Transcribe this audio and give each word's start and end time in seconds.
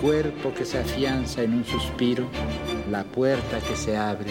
Cuerpo 0.00 0.52
que 0.52 0.64
se 0.64 0.78
afianza 0.78 1.42
en 1.42 1.54
un 1.54 1.64
suspiro, 1.64 2.26
la 2.90 3.04
puerta 3.04 3.60
que 3.60 3.76
se 3.76 3.96
abre. 3.96 4.30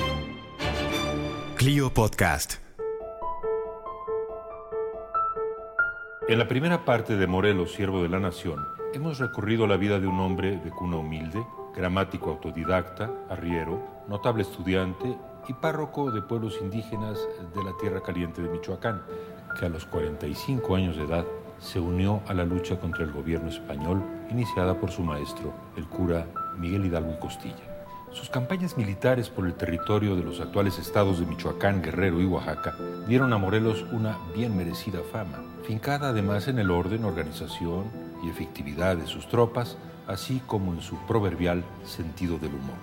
Clio 1.55 1.91
Podcast. 1.91 2.55
En 6.27 6.39
la 6.39 6.47
primera 6.47 6.85
parte 6.85 7.15
de 7.15 7.27
Morelos, 7.27 7.73
Siervo 7.73 8.01
de 8.01 8.09
la 8.09 8.19
Nación, 8.19 8.65
hemos 8.93 9.19
recorrido 9.19 9.67
la 9.67 9.77
vida 9.77 9.99
de 9.99 10.07
un 10.07 10.19
hombre 10.19 10.57
de 10.57 10.71
cuna 10.71 10.97
humilde, 10.97 11.45
gramático 11.75 12.31
autodidacta, 12.31 13.11
arriero, 13.29 13.81
notable 14.07 14.43
estudiante 14.43 15.17
y 15.47 15.53
párroco 15.53 16.11
de 16.11 16.21
pueblos 16.21 16.59
indígenas 16.61 17.19
de 17.55 17.63
la 17.63 17.75
Tierra 17.79 18.01
Caliente 18.01 18.41
de 18.41 18.49
Michoacán, 18.49 19.03
que 19.59 19.65
a 19.65 19.69
los 19.69 19.85
45 19.85 20.75
años 20.75 20.97
de 20.97 21.03
edad 21.03 21.25
se 21.59 21.79
unió 21.79 22.21
a 22.27 22.33
la 22.33 22.45
lucha 22.45 22.79
contra 22.79 23.03
el 23.03 23.11
gobierno 23.11 23.49
español 23.49 24.03
iniciada 24.29 24.79
por 24.79 24.91
su 24.91 25.03
maestro, 25.03 25.53
el 25.77 25.85
cura 25.87 26.27
Miguel 26.57 26.85
Hidalgo 26.85 27.13
y 27.13 27.19
Costilla. 27.19 27.75
Sus 28.11 28.29
campañas 28.29 28.77
militares 28.77 29.29
por 29.29 29.45
el 29.45 29.55
territorio 29.55 30.15
de 30.15 30.23
los 30.23 30.39
actuales 30.39 30.79
estados 30.79 31.19
de 31.19 31.25
Michoacán, 31.25 31.81
Guerrero 31.81 32.21
y 32.21 32.25
Oaxaca 32.25 32.73
dieron 33.07 33.33
a 33.33 33.37
Morelos 33.37 33.85
una 33.91 34.17
bien 34.33 34.55
merecida 34.55 35.01
fama, 35.11 35.43
fincada 35.63 36.09
además 36.09 36.47
en 36.47 36.59
el 36.59 36.71
orden, 36.71 37.03
organización 37.03 37.91
y 38.23 38.29
efectividad 38.29 38.95
de 38.95 39.05
sus 39.05 39.27
tropas, 39.27 39.77
así 40.07 40.41
como 40.47 40.73
en 40.73 40.81
su 40.81 40.97
proverbial 41.07 41.65
sentido 41.83 42.37
del 42.37 42.53
humor. 42.53 42.77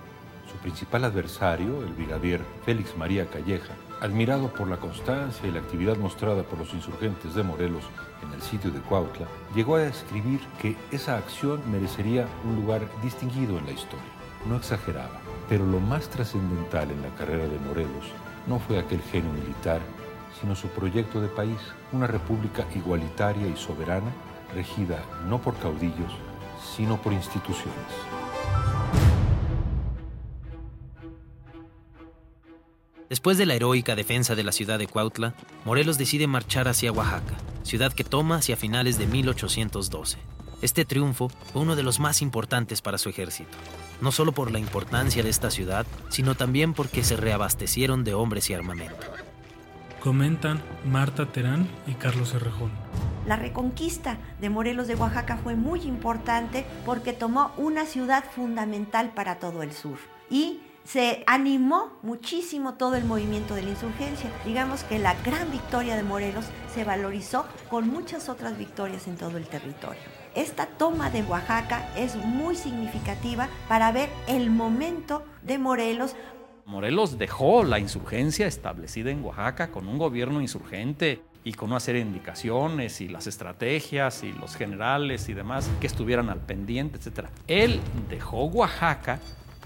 Su 0.51 0.57
principal 0.57 1.03
adversario, 1.03 1.83
el 1.83 1.93
brigadier 1.93 2.41
Félix 2.63 2.95
María 2.95 3.25
Calleja, 3.25 3.73
admirado 4.01 4.47
por 4.49 4.67
la 4.67 4.77
constancia 4.77 5.47
y 5.47 5.51
la 5.51 5.59
actividad 5.59 5.97
mostrada 5.97 6.43
por 6.43 6.59
los 6.59 6.73
insurgentes 6.73 7.35
de 7.35 7.43
Morelos 7.43 7.83
en 8.23 8.33
el 8.33 8.41
sitio 8.41 8.71
de 8.71 8.79
Cuautla, 8.79 9.27
llegó 9.55 9.75
a 9.75 9.83
escribir 9.83 10.39
que 10.61 10.75
esa 10.91 11.17
acción 11.17 11.61
merecería 11.71 12.27
un 12.45 12.55
lugar 12.55 12.81
distinguido 13.01 13.57
en 13.57 13.65
la 13.65 13.71
historia. 13.71 14.05
No 14.47 14.57
exageraba, 14.57 15.21
pero 15.47 15.65
lo 15.65 15.79
más 15.79 16.09
trascendental 16.09 16.91
en 16.91 17.01
la 17.01 17.09
carrera 17.15 17.47
de 17.47 17.59
Morelos 17.59 18.05
no 18.47 18.59
fue 18.59 18.79
aquel 18.79 19.01
genio 19.01 19.31
militar, 19.31 19.81
sino 20.39 20.55
su 20.55 20.67
proyecto 20.67 21.21
de 21.21 21.29
país, 21.29 21.59
una 21.91 22.07
república 22.07 22.65
igualitaria 22.75 23.47
y 23.47 23.55
soberana, 23.55 24.11
regida 24.53 24.99
no 25.29 25.39
por 25.39 25.55
caudillos, 25.57 26.13
sino 26.75 27.01
por 27.01 27.13
instituciones. 27.13 28.22
Después 33.13 33.37
de 33.37 33.45
la 33.45 33.53
heroica 33.53 33.95
defensa 33.95 34.33
de 34.33 34.43
la 34.43 34.51
ciudad 34.51 34.79
de 34.79 34.87
Cuautla, 34.87 35.35
Morelos 35.65 35.99
decide 35.99 36.25
marchar 36.25 36.67
hacia 36.67 36.91
Oaxaca, 36.91 37.35
ciudad 37.61 37.93
que 37.93 38.03
toma 38.03 38.37
hacia 38.37 38.57
finales 38.57 38.97
de 38.97 39.05
1812. 39.05 40.17
Este 40.63 40.83
triunfo 40.83 41.29
fue 41.29 41.61
uno 41.61 41.75
de 41.75 41.83
los 41.83 41.99
más 41.99 42.23
importantes 42.23 42.81
para 42.81 42.97
su 42.97 43.09
ejército, 43.09 43.55
no 44.01 44.11
solo 44.11 44.31
por 44.31 44.49
la 44.49 44.57
importancia 44.57 45.21
de 45.21 45.29
esta 45.29 45.51
ciudad, 45.51 45.85
sino 46.09 46.33
también 46.33 46.73
porque 46.73 47.03
se 47.03 47.15
reabastecieron 47.15 48.03
de 48.03 48.15
hombres 48.15 48.49
y 48.49 48.55
armamento. 48.55 49.05
Comentan 49.99 50.59
Marta 50.83 51.27
Terán 51.27 51.69
y 51.85 51.93
Carlos 51.93 52.33
Herrejón. 52.33 52.71
La 53.27 53.35
reconquista 53.35 54.17
de 54.41 54.49
Morelos 54.49 54.87
de 54.87 54.95
Oaxaca 54.95 55.37
fue 55.37 55.55
muy 55.55 55.81
importante 55.81 56.65
porque 56.83 57.13
tomó 57.13 57.51
una 57.57 57.85
ciudad 57.85 58.23
fundamental 58.31 59.13
para 59.13 59.37
todo 59.37 59.61
el 59.61 59.71
sur 59.71 59.99
y 60.31 60.61
se 60.83 61.23
animó 61.27 61.93
muchísimo 62.01 62.75
todo 62.75 62.95
el 62.95 63.05
movimiento 63.05 63.55
de 63.55 63.63
la 63.63 63.69
insurgencia. 63.69 64.29
Digamos 64.45 64.83
que 64.83 64.99
la 64.99 65.15
gran 65.21 65.49
victoria 65.51 65.95
de 65.95 66.03
Morelos 66.03 66.45
se 66.73 66.83
valorizó 66.83 67.45
con 67.69 67.87
muchas 67.89 68.29
otras 68.29 68.57
victorias 68.57 69.07
en 69.07 69.17
todo 69.17 69.37
el 69.37 69.47
territorio. 69.47 70.01
Esta 70.35 70.65
toma 70.65 71.09
de 71.09 71.21
Oaxaca 71.23 71.89
es 71.95 72.15
muy 72.15 72.55
significativa 72.55 73.47
para 73.69 73.91
ver 73.91 74.09
el 74.27 74.49
momento 74.49 75.23
de 75.43 75.57
Morelos. 75.57 76.15
Morelos 76.65 77.17
dejó 77.17 77.63
la 77.63 77.79
insurgencia 77.79 78.47
establecida 78.47 79.11
en 79.11 79.23
Oaxaca 79.23 79.69
con 79.69 79.87
un 79.87 79.97
gobierno 79.97 80.41
insurgente 80.41 81.21
y 81.43 81.53
con 81.53 81.69
una 81.69 81.79
serie 81.79 82.01
de 82.01 82.07
indicaciones 82.07 83.01
y 83.01 83.09
las 83.09 83.27
estrategias 83.27 84.23
y 84.23 84.31
los 84.31 84.55
generales 84.55 85.27
y 85.29 85.33
demás 85.33 85.69
que 85.81 85.87
estuvieran 85.87 86.29
al 86.29 86.39
pendiente, 86.39 86.97
etc. 86.97 87.27
Él 87.47 87.81
dejó 88.09 88.45
Oaxaca 88.45 89.19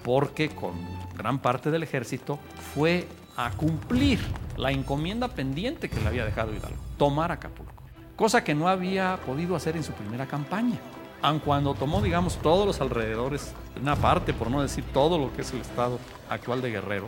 porque 0.03 0.49
con 0.49 0.73
gran 1.17 1.39
parte 1.39 1.71
del 1.71 1.83
ejército 1.83 2.39
fue 2.73 3.07
a 3.35 3.51
cumplir 3.51 4.19
la 4.57 4.71
encomienda 4.71 5.27
pendiente 5.27 5.89
que 5.89 5.99
le 5.99 6.07
había 6.07 6.25
dejado 6.25 6.53
Hidalgo, 6.53 6.81
tomar 6.97 7.31
Acapulco, 7.31 7.83
cosa 8.15 8.43
que 8.43 8.55
no 8.55 8.67
había 8.67 9.19
podido 9.25 9.55
hacer 9.55 9.77
en 9.77 9.83
su 9.83 9.93
primera 9.93 10.25
campaña. 10.25 10.77
Aun 11.21 11.39
cuando 11.39 11.73
tomó, 11.73 12.01
digamos, 12.01 12.37
todos 12.37 12.65
los 12.65 12.79
alrededores, 12.81 13.53
una 13.79 13.95
parte, 13.95 14.33
por 14.33 14.51
no 14.51 14.61
decir 14.61 14.83
todo 14.93 15.17
lo 15.17 15.33
que 15.33 15.41
es 15.41 15.51
el 15.51 15.61
estado 15.61 15.99
actual 16.29 16.61
de 16.61 16.71
Guerrero, 16.71 17.07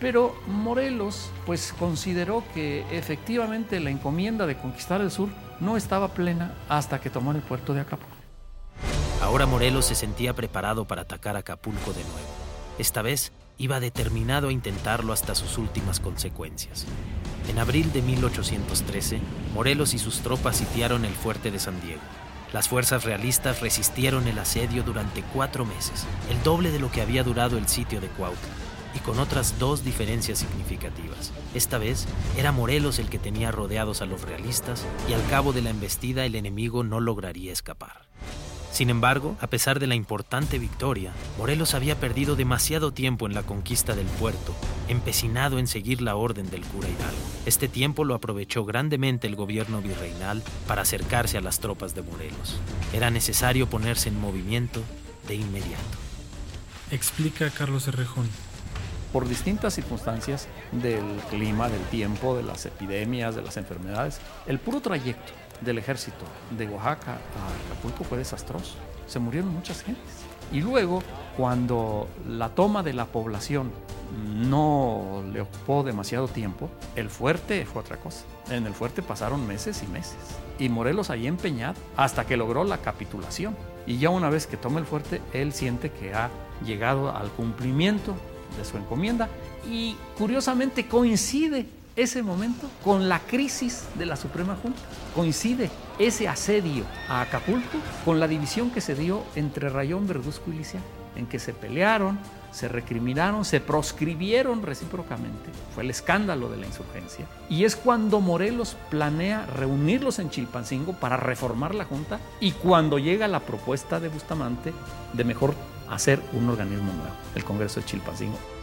pero 0.00 0.34
Morelos 0.46 1.30
pues 1.46 1.72
consideró 1.78 2.42
que 2.54 2.84
efectivamente 2.96 3.80
la 3.80 3.90
encomienda 3.90 4.46
de 4.46 4.56
conquistar 4.56 5.00
el 5.00 5.10
sur 5.10 5.28
no 5.60 5.76
estaba 5.76 6.08
plena 6.08 6.54
hasta 6.68 7.00
que 7.00 7.10
tomó 7.10 7.32
el 7.32 7.40
puerto 7.40 7.72
de 7.72 7.80
Acapulco. 7.80 8.15
Ahora 9.22 9.46
Morelos 9.46 9.86
se 9.86 9.94
sentía 9.94 10.34
preparado 10.34 10.84
para 10.84 11.02
atacar 11.02 11.36
Acapulco 11.36 11.92
de 11.92 12.02
nuevo. 12.02 12.28
Esta 12.78 13.02
vez 13.02 13.32
iba 13.58 13.80
determinado 13.80 14.48
a 14.48 14.52
intentarlo 14.52 15.12
hasta 15.12 15.34
sus 15.34 15.56
últimas 15.58 16.00
consecuencias. 16.00 16.86
En 17.48 17.58
abril 17.58 17.92
de 17.92 18.02
1813, 18.02 19.20
Morelos 19.54 19.94
y 19.94 19.98
sus 19.98 20.20
tropas 20.20 20.56
sitiaron 20.56 21.04
el 21.04 21.14
fuerte 21.14 21.50
de 21.50 21.58
San 21.58 21.80
Diego. 21.80 22.00
Las 22.52 22.68
fuerzas 22.68 23.04
realistas 23.04 23.60
resistieron 23.60 24.28
el 24.28 24.38
asedio 24.38 24.82
durante 24.82 25.22
cuatro 25.22 25.64
meses, 25.64 26.06
el 26.30 26.42
doble 26.42 26.70
de 26.70 26.78
lo 26.78 26.90
que 26.90 27.00
había 27.00 27.24
durado 27.24 27.58
el 27.58 27.68
sitio 27.68 28.00
de 28.00 28.08
Cuautla, 28.08 28.48
y 28.94 28.98
con 29.00 29.18
otras 29.18 29.58
dos 29.58 29.84
diferencias 29.84 30.38
significativas. 30.38 31.32
Esta 31.54 31.78
vez 31.78 32.06
era 32.36 32.52
Morelos 32.52 32.98
el 32.98 33.08
que 33.08 33.18
tenía 33.18 33.50
rodeados 33.50 34.02
a 34.02 34.06
los 34.06 34.22
realistas 34.22 34.84
y 35.08 35.14
al 35.14 35.26
cabo 35.28 35.52
de 35.52 35.62
la 35.62 35.70
embestida 35.70 36.24
el 36.24 36.34
enemigo 36.34 36.84
no 36.84 37.00
lograría 37.00 37.52
escapar. 37.52 38.06
Sin 38.76 38.90
embargo, 38.90 39.38
a 39.40 39.46
pesar 39.46 39.80
de 39.80 39.86
la 39.86 39.94
importante 39.94 40.58
victoria, 40.58 41.10
Morelos 41.38 41.72
había 41.72 41.98
perdido 41.98 42.36
demasiado 42.36 42.92
tiempo 42.92 43.26
en 43.26 43.32
la 43.32 43.42
conquista 43.42 43.96
del 43.96 44.04
puerto, 44.04 44.54
empecinado 44.88 45.58
en 45.58 45.66
seguir 45.66 46.02
la 46.02 46.14
orden 46.14 46.50
del 46.50 46.60
cura 46.60 46.86
Hidalgo. 46.86 47.16
Este 47.46 47.68
tiempo 47.68 48.04
lo 48.04 48.14
aprovechó 48.14 48.66
grandemente 48.66 49.28
el 49.28 49.34
gobierno 49.34 49.80
virreinal 49.80 50.42
para 50.68 50.82
acercarse 50.82 51.38
a 51.38 51.40
las 51.40 51.58
tropas 51.58 51.94
de 51.94 52.02
Morelos. 52.02 52.60
Era 52.92 53.10
necesario 53.10 53.66
ponerse 53.66 54.10
en 54.10 54.20
movimiento 54.20 54.82
de 55.26 55.36
inmediato. 55.36 55.96
Explica 56.90 57.48
Carlos 57.48 57.88
Herrejón. 57.88 58.28
Por 59.10 59.26
distintas 59.26 59.72
circunstancias 59.72 60.48
del 60.72 61.02
clima, 61.30 61.70
del 61.70 61.82
tiempo, 61.84 62.36
de 62.36 62.42
las 62.42 62.66
epidemias, 62.66 63.36
de 63.36 63.40
las 63.40 63.56
enfermedades, 63.56 64.20
el 64.46 64.58
puro 64.58 64.82
trayecto 64.82 65.32
del 65.60 65.78
ejército 65.78 66.24
de 66.56 66.66
Oaxaca 66.66 67.12
a 67.12 67.72
Acapulco 67.72 68.04
fue 68.04 68.18
desastroso. 68.18 68.74
Se 69.06 69.18
murieron 69.18 69.52
muchas 69.52 69.82
gentes. 69.82 70.04
Y 70.52 70.60
luego, 70.60 71.02
cuando 71.36 72.08
la 72.28 72.50
toma 72.50 72.82
de 72.82 72.92
la 72.92 73.06
población 73.06 73.72
no 74.34 75.24
le 75.32 75.40
ocupó 75.40 75.82
demasiado 75.82 76.28
tiempo, 76.28 76.70
el 76.94 77.10
fuerte 77.10 77.66
fue 77.66 77.82
otra 77.82 77.96
cosa. 77.96 78.24
En 78.50 78.66
el 78.66 78.72
fuerte 78.72 79.02
pasaron 79.02 79.46
meses 79.46 79.82
y 79.82 79.86
meses. 79.88 80.16
Y 80.58 80.68
Morelos 80.68 81.10
ahí 81.10 81.26
empeñado 81.26 81.74
hasta 81.96 82.26
que 82.26 82.36
logró 82.36 82.64
la 82.64 82.78
capitulación. 82.78 83.56
Y 83.86 83.98
ya 83.98 84.10
una 84.10 84.30
vez 84.30 84.46
que 84.46 84.56
toma 84.56 84.78
el 84.78 84.86
fuerte, 84.86 85.20
él 85.32 85.52
siente 85.52 85.90
que 85.90 86.14
ha 86.14 86.30
llegado 86.64 87.14
al 87.14 87.28
cumplimiento 87.30 88.14
de 88.56 88.64
su 88.64 88.76
encomienda 88.76 89.28
y 89.68 89.96
curiosamente 90.16 90.86
coincide 90.86 91.66
ese 91.96 92.22
momento 92.22 92.68
con 92.84 93.08
la 93.08 93.20
crisis 93.20 93.86
de 93.94 94.06
la 94.06 94.16
Suprema 94.16 94.56
Junta. 94.56 94.80
Coincide 95.14 95.70
ese 95.98 96.28
asedio 96.28 96.84
a 97.08 97.22
Acapulco 97.22 97.78
con 98.04 98.20
la 98.20 98.28
división 98.28 98.70
que 98.70 98.82
se 98.82 98.94
dio 98.94 99.24
entre 99.34 99.70
Rayón, 99.70 100.06
Verduzco 100.06 100.52
y 100.52 100.58
Lisiano, 100.58 100.84
en 101.16 101.26
que 101.26 101.38
se 101.38 101.54
pelearon, 101.54 102.18
se 102.52 102.68
recriminaron, 102.68 103.46
se 103.46 103.60
proscribieron 103.60 104.62
recíprocamente. 104.62 105.50
Fue 105.74 105.82
el 105.82 105.90
escándalo 105.90 106.50
de 106.50 106.58
la 106.58 106.66
insurgencia. 106.66 107.26
Y 107.48 107.64
es 107.64 107.76
cuando 107.76 108.20
Morelos 108.20 108.76
planea 108.90 109.46
reunirlos 109.46 110.18
en 110.18 110.30
Chilpancingo 110.30 110.92
para 110.92 111.16
reformar 111.16 111.74
la 111.74 111.86
Junta 111.86 112.20
y 112.40 112.52
cuando 112.52 112.98
llega 112.98 113.26
la 113.26 113.40
propuesta 113.40 114.00
de 114.00 114.08
Bustamante 114.08 114.72
de 115.14 115.24
mejor 115.24 115.54
hacer 115.88 116.20
un 116.34 116.50
organismo 116.50 116.92
nuevo, 116.92 117.14
el 117.34 117.44
Congreso 117.44 117.80
de 117.80 117.86
Chilpancingo. 117.86 118.55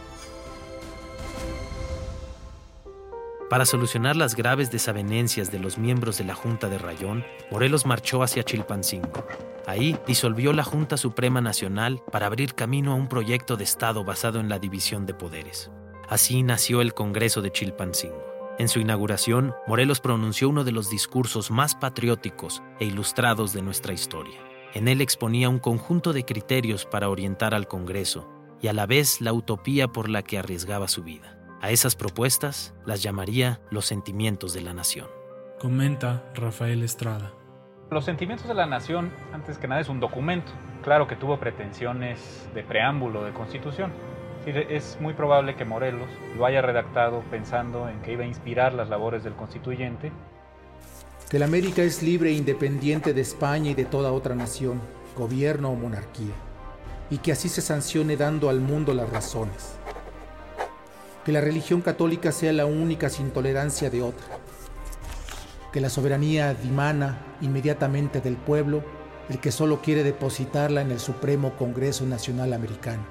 Para 3.50 3.66
solucionar 3.66 4.16
las 4.16 4.36
graves 4.36 4.70
desavenencias 4.70 5.52
de 5.52 5.58
los 5.58 5.76
miembros 5.76 6.16
de 6.16 6.24
la 6.24 6.34
Junta 6.34 6.70
de 6.70 6.78
Rayón, 6.78 7.24
Morelos 7.50 7.84
marchó 7.84 8.22
hacia 8.22 8.42
Chilpancingo. 8.42 9.26
Ahí 9.66 9.98
disolvió 10.06 10.54
la 10.54 10.64
Junta 10.64 10.96
Suprema 10.96 11.42
Nacional 11.42 12.02
para 12.10 12.26
abrir 12.26 12.54
camino 12.54 12.92
a 12.92 12.94
un 12.94 13.06
proyecto 13.06 13.56
de 13.56 13.64
Estado 13.64 14.02
basado 14.02 14.40
en 14.40 14.48
la 14.48 14.58
división 14.58 15.04
de 15.04 15.12
poderes. 15.12 15.70
Así 16.08 16.42
nació 16.42 16.80
el 16.80 16.94
Congreso 16.94 17.42
de 17.42 17.52
Chilpancingo. 17.52 18.24
En 18.58 18.68
su 18.68 18.80
inauguración, 18.80 19.52
Morelos 19.66 20.00
pronunció 20.00 20.48
uno 20.48 20.64
de 20.64 20.72
los 20.72 20.88
discursos 20.88 21.50
más 21.50 21.74
patrióticos 21.74 22.62
e 22.80 22.86
ilustrados 22.86 23.52
de 23.52 23.62
nuestra 23.62 23.92
historia. 23.92 24.38
En 24.72 24.88
él 24.88 25.02
exponía 25.02 25.50
un 25.50 25.58
conjunto 25.58 26.14
de 26.14 26.24
criterios 26.24 26.86
para 26.86 27.10
orientar 27.10 27.54
al 27.54 27.68
Congreso 27.68 28.26
y 28.62 28.68
a 28.68 28.72
la 28.72 28.86
vez 28.86 29.20
la 29.20 29.32
utopía 29.32 29.88
por 29.88 30.08
la 30.08 30.22
que 30.22 30.38
arriesgaba 30.38 30.88
su 30.88 31.02
vida. 31.02 31.33
A 31.64 31.70
esas 31.70 31.96
propuestas 31.96 32.74
las 32.84 33.02
llamaría 33.02 33.58
los 33.70 33.86
sentimientos 33.86 34.52
de 34.52 34.60
la 34.60 34.74
nación. 34.74 35.06
Comenta 35.58 36.30
Rafael 36.34 36.82
Estrada. 36.82 37.32
Los 37.90 38.04
sentimientos 38.04 38.46
de 38.46 38.52
la 38.52 38.66
nación, 38.66 39.10
antes 39.32 39.56
que 39.56 39.66
nada, 39.66 39.80
es 39.80 39.88
un 39.88 39.98
documento. 39.98 40.52
Claro 40.82 41.08
que 41.08 41.16
tuvo 41.16 41.40
pretensiones 41.40 42.46
de 42.54 42.64
preámbulo 42.64 43.24
de 43.24 43.32
constitución. 43.32 43.90
Es 44.44 44.98
muy 45.00 45.14
probable 45.14 45.56
que 45.56 45.64
Morelos 45.64 46.10
lo 46.36 46.44
haya 46.44 46.60
redactado 46.60 47.22
pensando 47.30 47.88
en 47.88 48.02
que 48.02 48.12
iba 48.12 48.24
a 48.24 48.26
inspirar 48.26 48.74
las 48.74 48.90
labores 48.90 49.24
del 49.24 49.32
constituyente. 49.32 50.12
Que 51.30 51.38
la 51.38 51.46
América 51.46 51.80
es 51.80 52.02
libre 52.02 52.28
e 52.28 52.34
independiente 52.34 53.14
de 53.14 53.22
España 53.22 53.70
y 53.70 53.74
de 53.74 53.86
toda 53.86 54.12
otra 54.12 54.34
nación, 54.34 54.82
gobierno 55.16 55.70
o 55.70 55.76
monarquía, 55.76 56.34
y 57.08 57.16
que 57.16 57.32
así 57.32 57.48
se 57.48 57.62
sancione 57.62 58.18
dando 58.18 58.50
al 58.50 58.60
mundo 58.60 58.92
las 58.92 59.08
razones 59.08 59.78
que 61.24 61.32
la 61.32 61.40
religión 61.40 61.80
católica 61.80 62.32
sea 62.32 62.52
la 62.52 62.66
única 62.66 63.08
sin 63.08 63.30
tolerancia 63.30 63.90
de 63.90 64.02
otra, 64.02 64.26
que 65.72 65.80
la 65.80 65.88
soberanía 65.88 66.54
dimana 66.54 67.36
inmediatamente 67.40 68.20
del 68.20 68.36
pueblo, 68.36 68.84
el 69.28 69.40
que 69.40 69.50
solo 69.50 69.80
quiere 69.80 70.02
depositarla 70.02 70.82
en 70.82 70.90
el 70.90 71.00
Supremo 71.00 71.56
Congreso 71.56 72.04
Nacional 72.04 72.52
Americano, 72.52 73.02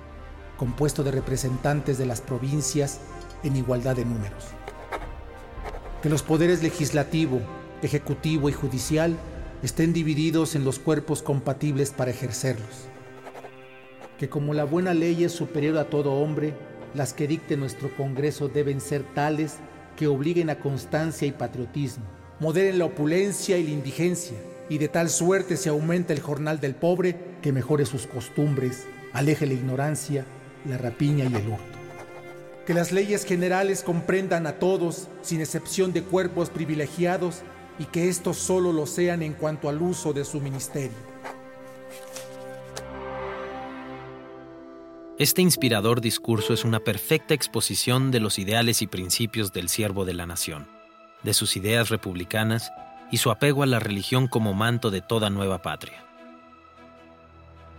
compuesto 0.57 1.03
de 1.03 1.11
representantes 1.11 1.97
de 1.97 2.05
las 2.05 2.21
provincias 2.21 2.99
en 3.43 3.55
igualdad 3.55 3.95
de 3.95 4.05
números. 4.05 4.45
Que 6.03 6.09
los 6.09 6.21
poderes 6.21 6.61
legislativo, 6.61 7.41
ejecutivo 7.81 8.47
y 8.47 8.53
judicial 8.53 9.17
estén 9.63 9.91
divididos 9.91 10.55
en 10.55 10.65
los 10.65 10.77
cuerpos 10.77 11.23
compatibles 11.23 11.91
para 11.91 12.11
ejercerlos. 12.11 12.87
Que 14.19 14.29
como 14.29 14.53
la 14.53 14.65
buena 14.65 14.93
ley 14.93 15.23
es 15.23 15.31
superior 15.31 15.77
a 15.77 15.89
todo 15.89 16.11
hombre, 16.11 16.53
las 16.93 17.13
que 17.13 17.27
dicte 17.27 17.57
nuestro 17.57 17.95
Congreso 17.95 18.47
deben 18.47 18.81
ser 18.81 19.03
tales 19.13 19.55
que 19.97 20.07
obliguen 20.07 20.49
a 20.49 20.59
constancia 20.59 21.27
y 21.27 21.31
patriotismo, 21.31 22.03
moderen 22.39 22.79
la 22.79 22.85
opulencia 22.85 23.57
y 23.57 23.63
la 23.63 23.71
indigencia, 23.71 24.37
y 24.69 24.77
de 24.77 24.87
tal 24.87 25.09
suerte 25.09 25.57
se 25.57 25.69
aumenta 25.69 26.13
el 26.13 26.19
jornal 26.19 26.59
del 26.59 26.75
pobre 26.75 27.15
que 27.41 27.51
mejore 27.51 27.85
sus 27.85 28.07
costumbres, 28.07 28.85
aleje 29.11 29.45
la 29.45 29.53
ignorancia, 29.53 30.25
la 30.65 30.77
rapiña 30.77 31.25
y 31.25 31.35
el 31.35 31.47
hurto. 31.47 31.79
Que 32.65 32.73
las 32.73 32.91
leyes 32.91 33.25
generales 33.25 33.83
comprendan 33.83 34.47
a 34.47 34.53
todos, 34.53 35.09
sin 35.21 35.41
excepción 35.41 35.91
de 35.93 36.01
cuerpos 36.03 36.49
privilegiados, 36.49 37.41
y 37.77 37.85
que 37.85 38.07
estos 38.07 38.37
solo 38.37 38.71
lo 38.71 38.85
sean 38.85 39.21
en 39.21 39.33
cuanto 39.33 39.67
al 39.67 39.81
uso 39.81 40.13
de 40.13 40.23
su 40.23 40.39
ministerio 40.39 41.12
Este 45.23 45.41
inspirador 45.41 46.01
discurso 46.01 46.53
es 46.53 46.65
una 46.65 46.81
perfecta 46.81 47.33
exposición 47.33 48.11
de 48.11 48.19
los 48.19 48.39
ideales 48.39 48.81
y 48.81 48.87
principios 48.87 49.53
del 49.53 49.69
siervo 49.69 50.03
de 50.03 50.13
la 50.13 50.25
nación, 50.25 50.67
de 51.23 51.33
sus 51.33 51.55
ideas 51.55 51.87
republicanas 51.87 52.73
y 53.09 53.15
su 53.15 53.31
apego 53.31 53.63
a 53.63 53.65
la 53.65 53.79
religión 53.79 54.27
como 54.27 54.53
manto 54.53 54.91
de 54.91 54.99
toda 54.99 55.29
nueva 55.29 55.61
patria. 55.61 56.03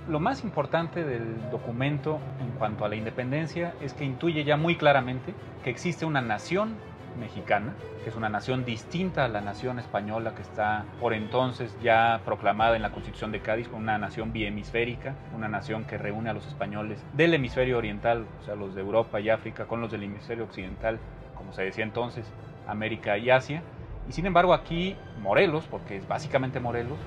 Lo 0.08 0.20
más 0.20 0.43
importante 0.43 1.05
del 1.05 1.50
documento 1.50 2.19
en 2.41 2.49
cuanto 2.52 2.87
a 2.87 2.88
la 2.88 2.96
independencia 2.96 3.75
es 3.82 3.93
que 3.93 4.06
intuye 4.06 4.43
ya 4.44 4.56
muy 4.56 4.76
claramente 4.76 5.35
que 5.62 5.69
existe 5.69 6.06
una 6.06 6.23
nación 6.23 6.76
mexicana, 7.16 7.75
que 8.02 8.11
es 8.11 8.16
una 8.16 8.28
nación 8.28 8.64
distinta 8.64 9.25
a 9.25 9.28
la 9.28 9.40
nación 9.40 9.78
española 9.78 10.34
que 10.34 10.43
está 10.43 10.84
por 11.00 11.14
entonces 11.14 11.76
ya 11.82 12.20
proclamada 12.25 12.76
en 12.76 12.82
la 12.82 12.90
Constitución 12.90 13.32
de 13.32 13.40
Cádiz 13.40 13.69
como 13.69 13.82
una 13.82 13.99
nación 13.99 14.32
biemisférica, 14.32 15.14
una 15.34 15.49
nación 15.49 15.84
que 15.84 15.99
reúne 15.99 16.31
a 16.31 16.34
los 16.34 16.46
españoles 16.46 17.05
del 17.12 17.34
hemisferio 17.34 17.78
oriental, 17.78 18.26
o 18.40 18.44
sea, 18.44 18.55
los 18.55 18.75
de 18.75 18.81
Europa 18.81 19.20
y 19.20 19.31
África, 19.31 19.66
con 19.66 19.81
los 19.81 19.90
del 19.90 20.02
hemisferio 20.02 20.44
occidental, 20.44 20.99
como 21.37 21.52
se 21.52 21.62
decía 21.62 21.84
entonces, 21.84 22.26
América 22.66 23.19
y 23.19 23.31
Asia. 23.31 23.62
Y 24.08 24.12
sin 24.12 24.26
embargo 24.26 24.52
aquí 24.55 24.96
Morelos, 25.20 25.64
porque 25.70 25.96
es 25.96 26.08
básicamente 26.08 26.61
Morelos, 26.61 26.99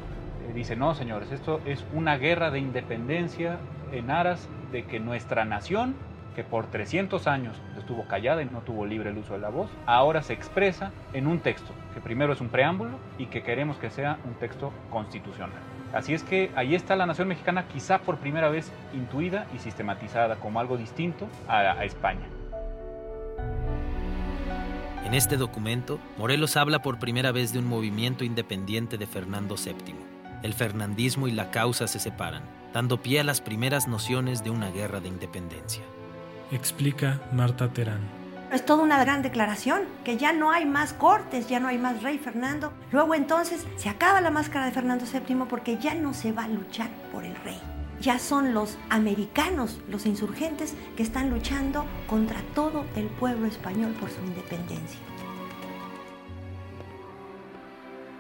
eh, 0.48 0.54
dice, 0.54 0.75
no 0.75 0.95
señores, 0.95 1.31
esto 1.31 1.62
es 1.65 1.86
una 1.94 2.18
guerra 2.18 2.51
de 2.51 2.59
independencia 2.59 3.57
en 3.92 4.12
aras 4.12 4.50
de 4.71 4.86
que 4.86 5.00
nuestra 5.00 5.45
nación 5.45 5.95
que 6.38 6.44
por 6.44 6.68
300 6.68 7.25
años 7.25 7.56
estuvo 7.80 8.04
callada 8.04 8.44
y 8.44 8.45
no 8.45 8.62
tuvo 8.62 8.86
libre 8.86 9.10
el 9.10 9.18
uso 9.18 9.34
de 9.34 9.39
la 9.39 9.50
voz, 9.50 9.72
ahora 9.88 10.22
se 10.22 10.34
expresa 10.34 10.92
en 11.13 11.25
un 11.25 11.39
texto, 11.39 11.74
que 11.95 12.00
primero 12.00 12.31
es 12.31 12.42
un 12.42 12.50
preámbulo 12.50 13.00
y 13.18 13.25
que 13.25 13.42
queremos 13.42 13.78
que 13.78 13.89
sea 13.89 14.19
un 14.24 14.36
texto 14.36 14.72
constitucional. 14.92 15.57
Así 15.94 16.13
es 16.13 16.22
que 16.22 16.51
ahí 16.56 16.75
está 16.75 16.95
la 16.95 17.07
nación 17.07 17.28
mexicana 17.28 17.68
quizá 17.68 17.98
por 17.98 18.18
primera 18.18 18.50
vez 18.50 18.72
intuida 18.94 19.48
y 19.56 19.57
sistematizada 19.57 20.36
como 20.36 20.60
algo 20.60 20.78
distinto 20.78 21.28
a, 21.48 21.84
España. 21.84 22.28
En 25.06 25.16
este 25.16 25.38
documento, 25.38 25.98
Morelos 26.19 26.56
habla 26.56 26.83
por 26.83 27.00
primera 27.00 27.31
vez 27.31 27.51
de 27.51 27.57
un 27.57 27.66
movimiento 27.66 28.24
independiente 28.24 29.00
de 29.00 29.07
Fernando 29.07 29.56
VII. 29.56 29.95
El 30.44 30.54
fernandismo 30.54 31.28
y 31.28 31.31
la 31.31 31.50
causa 31.50 31.88
se 31.88 31.98
separan, 31.98 32.44
dando 32.75 33.01
pie 33.01 33.22
a 33.22 33.24
las 33.24 33.42
primeras 33.42 33.88
nociones 33.88 34.44
de 34.44 34.51
una 34.51 34.69
guerra 34.69 35.00
de 35.00 35.07
independencia 35.07 35.81
explica 36.51 37.21
Marta 37.31 37.69
Terán. 37.69 38.17
Es 38.51 38.65
toda 38.65 38.83
una 38.83 38.97
gran 39.03 39.21
declaración, 39.23 39.81
que 40.05 40.16
ya 40.16 40.31
no 40.31 40.51
hay 40.51 40.66
más 40.66 40.94
cortes, 40.94 41.49
ya 41.49 41.59
no 41.59 41.68
hay 41.68 41.77
más 41.77 42.01
rey 42.01 42.18
Fernando. 42.18 42.71
Luego 42.92 43.13
entonces 43.13 43.66
se 43.75 43.89
acaba 43.89 44.21
la 44.21 44.31
máscara 44.31 44.66
de 44.66 44.71
Fernando 44.71 45.06
VII 45.06 45.45
porque 45.49 45.77
ya 45.77 45.94
no 45.95 46.13
se 46.13 46.31
va 46.31 46.45
a 46.45 46.47
luchar 46.47 46.89
por 47.11 47.25
el 47.25 47.35
rey. 47.44 47.59
Ya 47.99 48.19
son 48.19 48.54
los 48.54 48.77
americanos, 48.89 49.80
los 49.89 50.06
insurgentes, 50.06 50.75
que 50.95 51.04
están 51.04 51.30
luchando 51.30 51.85
contra 52.07 52.42
todo 52.56 52.85
el 52.95 53.07
pueblo 53.07 53.47
español 53.47 53.92
por 53.99 54.09
su 54.09 54.21
independencia. 54.21 54.99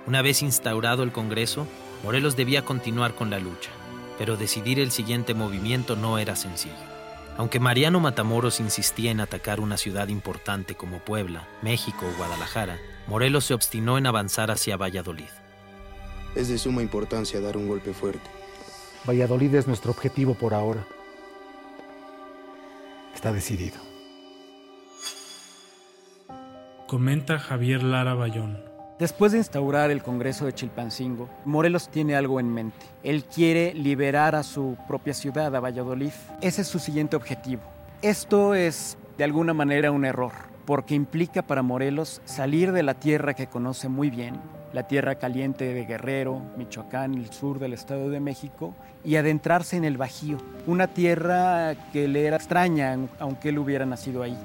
Una 0.07 0.21
vez 0.21 0.41
instaurado 0.41 1.03
el 1.03 1.11
Congreso, 1.11 1.67
Morelos 2.03 2.35
debía 2.35 2.65
continuar 2.65 3.13
con 3.13 3.29
la 3.29 3.39
lucha, 3.39 3.69
pero 4.17 4.35
decidir 4.35 4.79
el 4.79 4.91
siguiente 4.91 5.33
movimiento 5.33 5.95
no 5.95 6.17
era 6.17 6.35
sencillo. 6.35 6.86
Aunque 7.37 7.59
Mariano 7.59 7.99
Matamoros 7.99 8.59
insistía 8.59 9.11
en 9.11 9.19
atacar 9.19 9.59
una 9.59 9.77
ciudad 9.77 10.07
importante 10.07 10.73
como 10.73 10.97
Puebla, 10.97 11.47
México 11.61 12.07
o 12.11 12.17
Guadalajara, 12.17 12.79
Morelos 13.05 13.45
se 13.45 13.53
obstinó 13.53 13.99
en 13.99 14.07
avanzar 14.07 14.49
hacia 14.49 14.75
Valladolid. 14.75 15.29
Es 16.33 16.49
de 16.49 16.57
suma 16.57 16.81
importancia 16.81 17.39
dar 17.39 17.55
un 17.55 17.67
golpe 17.67 17.93
fuerte. 17.93 18.27
Valladolid 19.07 19.53
es 19.53 19.67
nuestro 19.67 19.91
objetivo 19.91 20.33
por 20.33 20.55
ahora. 20.55 20.83
Está 23.13 23.31
decidido. 23.31 23.77
Comenta 26.87 27.37
Javier 27.37 27.83
Lara 27.83 28.15
Bayón. 28.15 28.66
Después 28.99 29.31
de 29.31 29.37
instaurar 29.37 29.91
el 29.91 30.01
Congreso 30.01 30.47
de 30.47 30.53
Chilpancingo, 30.53 31.29
Morelos 31.45 31.87
tiene 31.89 32.15
algo 32.15 32.39
en 32.39 32.51
mente. 32.51 32.83
Él 33.03 33.25
quiere 33.25 33.75
liberar 33.75 34.33
a 34.33 34.41
su 34.41 34.75
propia 34.87 35.13
ciudad, 35.13 35.55
a 35.55 35.59
Valladolid. 35.59 36.09
Ese 36.41 36.61
es 36.63 36.67
su 36.67 36.79
siguiente 36.79 37.15
objetivo. 37.15 37.61
Esto 38.01 38.55
es, 38.55 38.97
de 39.19 39.23
alguna 39.23 39.53
manera, 39.53 39.91
un 39.91 40.03
error, 40.03 40.31
porque 40.65 40.95
implica 40.95 41.43
para 41.43 41.61
Morelos 41.61 42.21
salir 42.25 42.71
de 42.71 42.81
la 42.81 42.95
tierra 42.95 43.35
que 43.35 43.45
conoce 43.45 43.87
muy 43.87 44.09
bien, 44.09 44.37
la 44.73 44.87
tierra 44.87 45.13
caliente 45.13 45.75
de 45.75 45.85
Guerrero, 45.85 46.41
Michoacán, 46.57 47.13
el 47.13 47.31
sur 47.31 47.59
del 47.59 47.73
Estado 47.73 48.09
de 48.09 48.19
México, 48.19 48.73
y 49.05 49.17
adentrarse 49.17 49.77
en 49.77 49.85
el 49.85 49.97
Bajío, 49.97 50.39
una 50.65 50.87
tierra 50.87 51.75
que 51.93 52.07
le 52.07 52.25
era 52.25 52.37
extraña, 52.37 52.97
aunque 53.19 53.49
él 53.49 53.59
hubiera 53.59 53.85
nacido 53.85 54.23
ahí. 54.23 54.37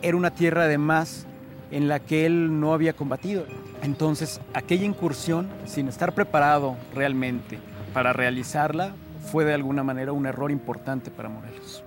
Era 0.00 0.16
una 0.16 0.30
tierra 0.30 0.62
además 0.64 1.26
en 1.70 1.88
la 1.88 2.00
que 2.00 2.24
él 2.24 2.58
no 2.58 2.72
había 2.72 2.94
combatido. 2.94 3.44
Entonces, 3.82 4.40
aquella 4.54 4.84
incursión, 4.84 5.50
sin 5.66 5.88
estar 5.88 6.14
preparado 6.14 6.76
realmente 6.94 7.58
para 7.92 8.12
realizarla, 8.12 8.94
fue 9.20 9.44
de 9.44 9.54
alguna 9.54 9.82
manera 9.82 10.12
un 10.12 10.26
error 10.26 10.50
importante 10.50 11.10
para 11.10 11.28
Morelos. 11.28 11.84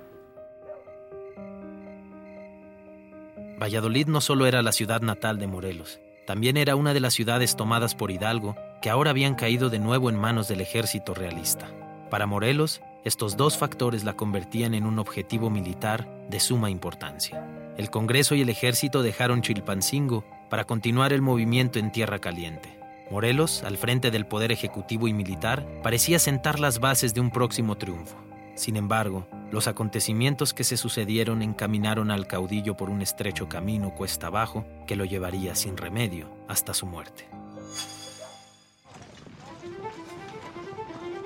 Valladolid 3.57 4.07
no 4.07 4.19
solo 4.19 4.45
era 4.45 4.61
la 4.61 4.73
ciudad 4.73 5.01
natal 5.01 5.39
de 5.39 5.47
Morelos, 5.47 6.01
también 6.27 6.57
era 6.57 6.75
una 6.75 6.93
de 6.93 6.99
las 6.99 7.13
ciudades 7.13 7.55
tomadas 7.55 7.95
por 7.95 8.11
Hidalgo 8.11 8.55
que 8.81 8.89
ahora 8.89 9.11
habían 9.11 9.35
caído 9.35 9.69
de 9.69 9.79
nuevo 9.79 10.09
en 10.09 10.17
manos 10.17 10.49
del 10.49 10.59
ejército 10.59 11.13
realista. 11.13 11.67
Para 12.09 12.25
Morelos, 12.25 12.81
estos 13.05 13.37
dos 13.37 13.57
factores 13.57 14.03
la 14.03 14.13
convertían 14.13 14.73
en 14.73 14.85
un 14.85 14.99
objetivo 14.99 15.49
militar 15.49 16.07
de 16.29 16.39
suma 16.39 16.69
importancia. 16.69 17.47
El 17.77 17.89
Congreso 17.89 18.35
y 18.35 18.41
el 18.41 18.49
ejército 18.49 19.01
dejaron 19.03 19.41
Chilpancingo 19.41 20.25
para 20.49 20.65
continuar 20.65 21.13
el 21.13 21.21
movimiento 21.21 21.79
en 21.79 21.91
Tierra 21.91 22.19
Caliente. 22.19 22.79
Morelos, 23.11 23.63
al 23.63 23.77
frente 23.77 24.11
del 24.11 24.25
poder 24.25 24.51
ejecutivo 24.51 25.07
y 25.07 25.13
militar, 25.13 25.65
parecía 25.83 26.19
sentar 26.19 26.59
las 26.59 26.79
bases 26.79 27.13
de 27.13 27.21
un 27.21 27.31
próximo 27.31 27.75
triunfo. 27.75 28.17
Sin 28.55 28.77
embargo, 28.77 29.27
los 29.51 29.67
acontecimientos 29.67 30.53
que 30.53 30.63
se 30.63 30.77
sucedieron 30.77 31.41
encaminaron 31.41 32.09
al 32.09 32.25
caudillo 32.25 32.75
por 32.75 32.89
un 32.89 33.01
estrecho 33.01 33.47
camino 33.47 33.93
cuesta 33.93 34.27
abajo 34.27 34.65
que 34.87 34.95
lo 34.95 35.05
llevaría 35.05 35.55
sin 35.55 35.77
remedio 35.77 36.29
hasta 36.47 36.73
su 36.73 36.85
muerte. 36.85 37.25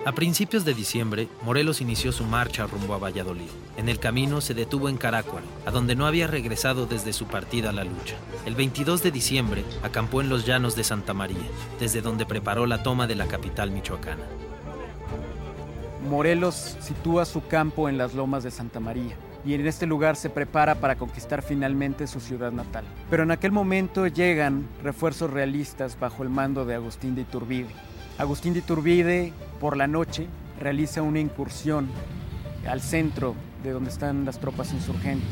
A 0.05 0.13
principios 0.13 0.63
de 0.63 0.73
diciembre, 0.73 1.27
Morelos 1.43 1.81
inició 1.81 2.13
su 2.13 2.23
marcha 2.23 2.65
rumbo 2.65 2.93
a 2.93 2.97
Valladolid. 2.97 3.49
En 3.75 3.89
el 3.89 3.99
camino 3.99 4.39
se 4.39 4.53
detuvo 4.53 4.87
en 4.87 4.95
Carácuaro, 4.95 5.45
a 5.65 5.71
donde 5.71 5.93
no 5.93 6.07
había 6.07 6.25
regresado 6.25 6.85
desde 6.85 7.11
su 7.11 7.25
partida 7.25 7.71
a 7.71 7.73
la 7.73 7.83
lucha. 7.83 8.15
El 8.45 8.55
22 8.55 9.03
de 9.03 9.11
diciembre 9.11 9.65
acampó 9.83 10.21
en 10.21 10.29
los 10.29 10.45
llanos 10.45 10.77
de 10.77 10.85
Santa 10.85 11.13
María, 11.13 11.43
desde 11.81 12.01
donde 12.01 12.25
preparó 12.25 12.65
la 12.65 12.81
toma 12.81 13.07
de 13.07 13.15
la 13.15 13.27
capital 13.27 13.71
michoacana. 13.71 14.23
Morelos 16.09 16.77
sitúa 16.79 17.25
su 17.25 17.45
campo 17.45 17.89
en 17.89 17.97
las 17.97 18.13
lomas 18.13 18.43
de 18.43 18.51
Santa 18.51 18.79
María 18.79 19.17
y 19.45 19.53
en 19.53 19.67
este 19.67 19.85
lugar 19.85 20.15
se 20.15 20.29
prepara 20.29 20.75
para 20.75 20.95
conquistar 20.95 21.41
finalmente 21.41 22.07
su 22.07 22.21
ciudad 22.21 22.53
natal. 22.53 22.85
Pero 23.09 23.23
en 23.23 23.31
aquel 23.31 23.51
momento 23.51 24.07
llegan 24.07 24.65
refuerzos 24.81 25.29
realistas 25.29 25.99
bajo 25.99 26.23
el 26.23 26.29
mando 26.29 26.65
de 26.65 26.75
Agustín 26.75 27.15
de 27.15 27.21
Iturbide. 27.21 27.69
Agustín 28.17 28.53
de 28.53 28.59
Iturbide, 28.59 29.33
por 29.59 29.77
la 29.77 29.87
noche, 29.87 30.27
realiza 30.59 31.01
una 31.01 31.19
incursión 31.19 31.89
al 32.67 32.81
centro 32.81 33.35
de 33.63 33.71
donde 33.71 33.89
están 33.89 34.25
las 34.25 34.39
tropas 34.39 34.73
insurgentes. 34.73 35.29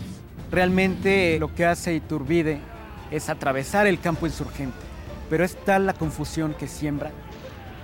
Realmente 0.51 1.38
lo 1.39 1.53
que 1.53 1.65
hace 1.65 1.96
Iturbide 1.96 2.60
es 3.12 3.29
atravesar 3.29 3.88
el 3.88 4.00
campo 4.00 4.25
insurgente, 4.25 4.77
pero 5.29 5.43
es 5.43 5.55
tal 5.65 5.86
la 5.86 5.93
confusión 5.93 6.53
que 6.53 6.67
siembra 6.67 7.12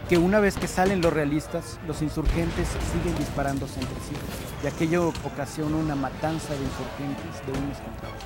que 0.10 0.18
una 0.18 0.40
vez 0.40 0.58
que 0.58 0.68
salen 0.68 1.02
los 1.02 1.14
realistas, 1.14 1.80
los 1.88 2.02
insurgentes 2.02 2.68
siguen 2.92 3.18
disparándose 3.18 3.80
entre 3.80 3.96
sí, 4.02 4.16
y 4.64 4.68
aquello 4.68 5.14
ocasiona 5.24 5.78
una 5.78 5.96
matanza 5.96 6.54
de 6.54 6.60
insurgentes 6.60 7.46
de 7.46 7.52
unos 7.52 7.78
contra 7.78 8.10
otros. 8.10 8.24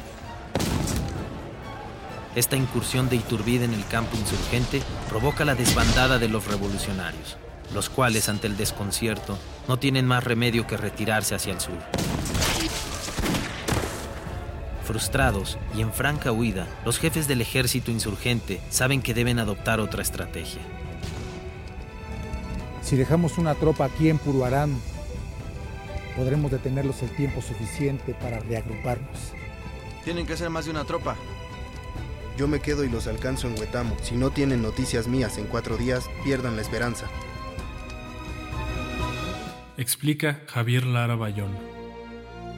Esta 2.36 2.56
incursión 2.56 3.10
de 3.10 3.16
Iturbide 3.18 3.66
en 3.66 3.74
el 3.74 3.86
campo 3.88 4.16
insurgente 4.18 4.82
provoca 5.10 5.46
la 5.46 5.56
desbandada 5.56 6.20
de 6.20 6.30
los 6.30 6.48
revolucionarios, 6.48 7.38
los 7.74 7.90
cuales 7.90 8.30
ante 8.30 8.48
el 8.48 8.58
desconcierto 8.58 9.38
no 9.68 9.78
tienen 9.78 10.06
más 10.06 10.24
remedio 10.24 10.68
que 10.68 10.78
retirarse 10.78 11.36
hacia 11.36 11.54
el 11.54 11.60
sur. 11.60 11.78
Frustrados 14.84 15.58
y 15.76 15.82
en 15.82 15.92
franca 15.92 16.32
huida, 16.32 16.66
los 16.86 16.98
jefes 16.98 17.28
del 17.28 17.42
ejército 17.42 17.92
insurgente 17.92 18.62
saben 18.70 19.02
que 19.02 19.14
deben 19.14 19.38
adoptar 19.38 19.82
otra 19.82 20.02
estrategia. 20.02 20.62
Si 22.82 22.96
dejamos 22.96 23.38
una 23.38 23.54
tropa 23.54 23.84
aquí 23.84 24.08
en 24.08 24.18
Puruarán, 24.18 24.80
podremos 26.16 26.52
detenerlos 26.52 27.04
el 27.04 27.10
tiempo 27.10 27.42
suficiente 27.42 28.14
para 28.14 28.40
reagruparnos. 28.40 29.34
Tienen 30.06 30.26
que 30.26 30.38
ser 30.38 30.50
más 30.50 30.64
de 30.64 30.72
una 30.72 30.86
tropa. 30.86 31.18
Yo 32.38 32.48
me 32.48 32.62
quedo 32.62 32.86
y 32.86 32.90
los 32.90 33.08
alcanzo 33.08 33.48
en 33.48 33.60
Huetamo. 33.60 33.98
Si 34.02 34.16
no 34.16 34.30
tienen 34.30 34.62
noticias 34.62 35.08
mías 35.08 35.38
en 35.38 35.48
cuatro 35.48 35.76
días, 35.76 36.06
pierdan 36.24 36.56
la 36.56 36.62
esperanza. 36.62 37.08
Explica 39.78 40.42
Javier 40.48 40.88
Lara 40.88 41.16
Bayón. 41.16 41.52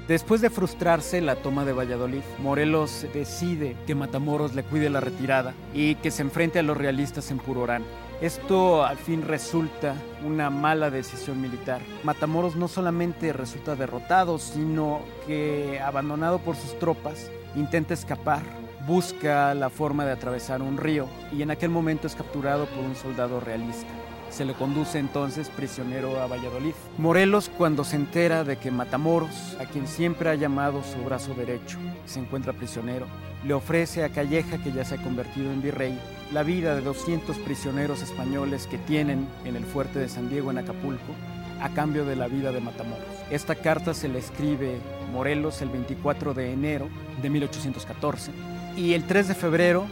Después 0.08 0.40
de 0.40 0.50
frustrarse 0.50 1.20
la 1.20 1.36
toma 1.36 1.66
de 1.66 1.74
Valladolid, 1.74 2.22
Morelos 2.42 3.06
decide 3.14 3.76
que 3.86 3.94
Matamoros 3.94 4.56
le 4.56 4.64
cuide 4.64 4.90
la 4.90 5.02
retirada 5.02 5.54
y 5.74 5.96
que 5.96 6.12
se 6.12 6.22
enfrente 6.22 6.60
a 6.60 6.64
los 6.64 6.78
realistas 6.78 7.30
en 7.30 7.40
Purorán. 7.40 7.84
Esto 8.22 8.86
al 8.86 8.98
fin 8.98 9.22
resulta 9.22 9.96
una 10.26 10.50
mala 10.50 10.90
decisión 10.90 11.42
militar. 11.42 11.82
Matamoros 12.04 12.56
no 12.56 12.70
solamente 12.70 13.34
resulta 13.34 13.76
derrotado, 13.76 14.40
sino 14.40 15.02
que 15.28 15.80
abandonado 15.84 16.40
por 16.40 16.56
sus 16.56 16.80
tropas, 16.80 17.30
intenta 17.56 17.94
escapar, 17.94 18.44
busca 18.88 19.54
la 19.54 19.70
forma 19.70 20.06
de 20.06 20.14
atravesar 20.14 20.62
un 20.62 20.78
río 20.78 21.08
y 21.34 21.42
en 21.42 21.52
aquel 21.52 21.70
momento 21.70 22.08
es 22.08 22.16
capturado 22.16 22.66
por 22.68 22.80
un 22.80 22.96
soldado 22.96 23.42
realista. 23.42 23.90
Se 24.30 24.46
le 24.46 24.54
conduce 24.54 25.00
entonces 25.00 25.50
prisionero 25.50 26.20
a 26.20 26.28
Valladolid. 26.28 26.74
Morelos, 26.98 27.50
cuando 27.58 27.84
se 27.84 27.96
entera 27.96 28.44
de 28.44 28.58
que 28.58 28.72
Matamoros, 28.72 29.58
a 29.60 29.66
quien 29.66 29.88
siempre 29.88 30.30
ha 30.30 30.36
llamado 30.36 30.84
su 30.84 31.04
brazo 31.04 31.34
derecho, 31.34 31.78
se 32.06 32.20
encuentra 32.20 32.54
prisionero, 32.54 33.08
le 33.46 33.54
ofrece 33.54 34.04
a 34.04 34.10
Calleja, 34.10 34.58
que 34.58 34.72
ya 34.72 34.86
se 34.86 34.96
ha 34.96 35.04
convertido 35.04 35.52
en 35.52 35.62
virrey, 35.62 36.00
la 36.32 36.44
vida 36.44 36.76
de 36.76 36.82
200 36.82 37.38
prisioneros 37.40 38.02
españoles 38.02 38.68
que 38.68 38.78
tienen 38.78 39.28
en 39.46 39.56
el 39.56 39.66
fuerte 39.66 40.00
de 40.00 40.10
San 40.10 40.30
Diego 40.30 40.52
en 40.52 40.60
Acapulco, 40.60 41.14
a 41.62 41.70
cambio 41.70 42.06
de 42.06 42.16
la 42.16 42.28
vida 42.28 42.52
de 42.52 42.62
Matamoros. 42.62 43.04
Esta 43.30 43.56
carta 43.56 43.94
se 43.94 44.08
le 44.08 44.20
escribe 44.20 44.78
Morelos 45.12 45.62
el 45.62 45.70
24 45.70 46.34
de 46.34 46.54
enero 46.54 46.88
de 47.22 47.30
1814 47.30 48.32
y 48.78 48.94
el 48.94 49.04
3 49.04 49.30
de 49.30 49.36
febrero 49.36 49.86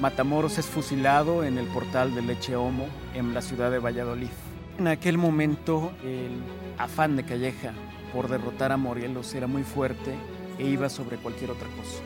Matamoros 0.00 0.58
es 0.58 0.66
fusilado 0.66 1.42
en 1.42 1.58
el 1.58 1.66
portal 1.66 2.14
de 2.14 2.22
Leche 2.22 2.54
Homo 2.54 2.86
en 3.14 3.34
la 3.34 3.42
ciudad 3.42 3.68
de 3.72 3.80
Valladolid. 3.80 4.28
En 4.78 4.86
aquel 4.86 5.18
momento 5.18 5.90
el 6.04 6.40
afán 6.78 7.16
de 7.16 7.24
Calleja 7.24 7.72
por 8.12 8.28
derrotar 8.28 8.70
a 8.70 8.76
Morelos 8.76 9.34
era 9.34 9.48
muy 9.48 9.64
fuerte 9.64 10.14
e 10.56 10.68
iba 10.68 10.88
sobre 10.88 11.16
cualquier 11.16 11.50
otra 11.50 11.66
cosa. 11.70 12.00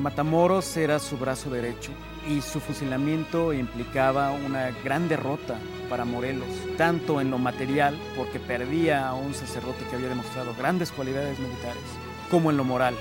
Matamoros 0.00 0.76
era 0.76 1.00
su 1.00 1.18
brazo 1.18 1.50
derecho 1.50 1.90
y 2.28 2.40
su 2.40 2.60
fusilamiento 2.60 3.52
implicaba 3.52 4.30
una 4.30 4.70
gran 4.84 5.08
derrota 5.08 5.58
para 5.90 6.04
Morelos, 6.04 6.48
tanto 6.78 7.20
en 7.20 7.32
lo 7.32 7.38
material, 7.38 7.98
porque 8.16 8.38
perdía 8.38 9.08
a 9.08 9.14
un 9.14 9.34
sacerdote 9.34 9.84
que 9.90 9.96
había 9.96 10.08
demostrado 10.08 10.54
grandes 10.54 10.92
cualidades 10.92 11.38
militares, 11.40 11.82
como 12.30 12.52
en 12.52 12.56
lo 12.56 12.64
moral. 12.64 12.94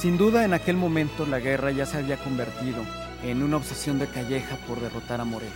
Sin 0.00 0.16
duda 0.16 0.46
en 0.46 0.54
aquel 0.54 0.78
momento 0.78 1.26
la 1.26 1.40
guerra 1.40 1.72
ya 1.72 1.84
se 1.84 1.98
había 1.98 2.16
convertido 2.16 2.78
en 3.22 3.42
una 3.42 3.58
obsesión 3.58 3.98
de 3.98 4.06
Calleja 4.06 4.56
por 4.66 4.80
derrotar 4.80 5.20
a 5.20 5.26
Morelos. 5.26 5.52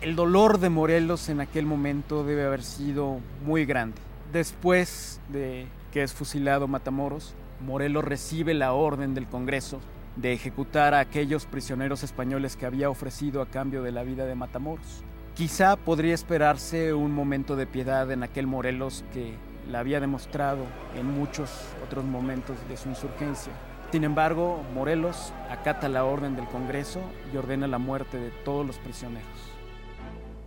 El 0.00 0.16
dolor 0.16 0.58
de 0.58 0.68
Morelos 0.68 1.28
en 1.28 1.40
aquel 1.40 1.66
momento 1.66 2.24
debe 2.24 2.44
haber 2.44 2.64
sido 2.64 3.20
muy 3.46 3.66
grande. 3.66 3.98
Después 4.32 5.20
de 5.28 5.68
que 5.92 6.02
es 6.02 6.12
fusilado 6.12 6.66
Matamoros, 6.66 7.34
Morelos 7.64 8.04
recibe 8.04 8.52
la 8.52 8.72
orden 8.72 9.14
del 9.14 9.28
Congreso 9.28 9.78
de 10.16 10.32
ejecutar 10.32 10.92
a 10.92 10.98
aquellos 10.98 11.46
prisioneros 11.46 12.02
españoles 12.02 12.56
que 12.56 12.66
había 12.66 12.90
ofrecido 12.90 13.42
a 13.42 13.46
cambio 13.46 13.84
de 13.84 13.92
la 13.92 14.02
vida 14.02 14.26
de 14.26 14.34
Matamoros. 14.34 15.04
Quizá 15.36 15.76
podría 15.76 16.14
esperarse 16.14 16.92
un 16.94 17.12
momento 17.14 17.54
de 17.54 17.68
piedad 17.68 18.10
en 18.10 18.24
aquel 18.24 18.48
Morelos 18.48 19.04
que 19.12 19.36
la 19.70 19.80
había 19.80 20.00
demostrado 20.00 20.64
en 20.96 21.06
muchos 21.06 21.50
otros 21.84 22.04
momentos 22.04 22.56
de 22.68 22.76
su 22.76 22.88
insurgencia. 22.88 23.52
Sin 23.92 24.04
embargo, 24.04 24.62
Morelos 24.74 25.32
acata 25.50 25.88
la 25.88 26.04
orden 26.04 26.36
del 26.36 26.46
Congreso 26.46 27.00
y 27.32 27.36
ordena 27.36 27.66
la 27.66 27.78
muerte 27.78 28.18
de 28.18 28.30
todos 28.30 28.66
los 28.66 28.78
prisioneros. 28.78 29.26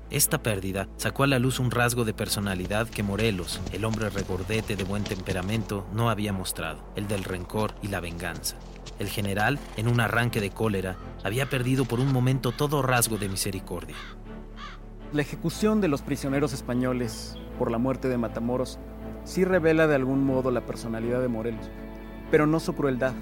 Esta 0.10 0.44
pérdida 0.44 0.88
sacó 0.98 1.24
a 1.24 1.28
la 1.28 1.40
luz 1.40 1.60
un 1.60 1.72
rasgo 1.72 2.06
de 2.06 2.14
personalidad 2.14 2.88
que 2.88 3.02
Morelos, 3.02 3.60
el 3.72 3.84
hombre 3.84 4.10
regordete 4.10 4.76
de 4.76 4.84
buen 4.84 5.04
temperamento, 5.04 5.88
no 5.92 6.10
había 6.10 6.32
mostrado, 6.32 6.84
el 6.96 7.08
del 7.08 7.24
rencor 7.24 7.74
y 7.82 7.88
la 7.88 8.00
venganza. 8.00 8.56
El 9.00 9.08
general, 9.10 9.58
en 9.76 9.88
un 9.88 10.00
arranque 10.00 10.40
de 10.40 10.52
cólera, 10.52 10.98
había 11.24 11.50
perdido 11.50 11.86
por 11.86 12.00
un 12.00 12.14
momento 12.14 12.52
todo 12.52 12.84
rasgo 12.84 13.18
de 13.18 13.28
misericordia. 13.28 13.96
La 15.12 15.22
ejecución 15.22 15.82
de 15.82 15.88
los 15.88 16.02
prisioneros 16.02 16.54
españoles 16.54 17.36
por 17.58 17.72
la 17.72 17.78
muerte 17.78 18.08
de 18.08 18.18
Matamoros 18.18 18.80
sí 19.24 19.46
revela 19.46 19.88
de 19.88 19.96
algún 19.96 20.26
modo 20.26 20.52
la 20.52 20.62
personalidad 20.62 21.22
de 21.22 21.28
Morelos, 21.28 21.70
pero 22.32 22.48
no 22.48 22.60
su 22.60 22.74
crueldad. 22.74 23.14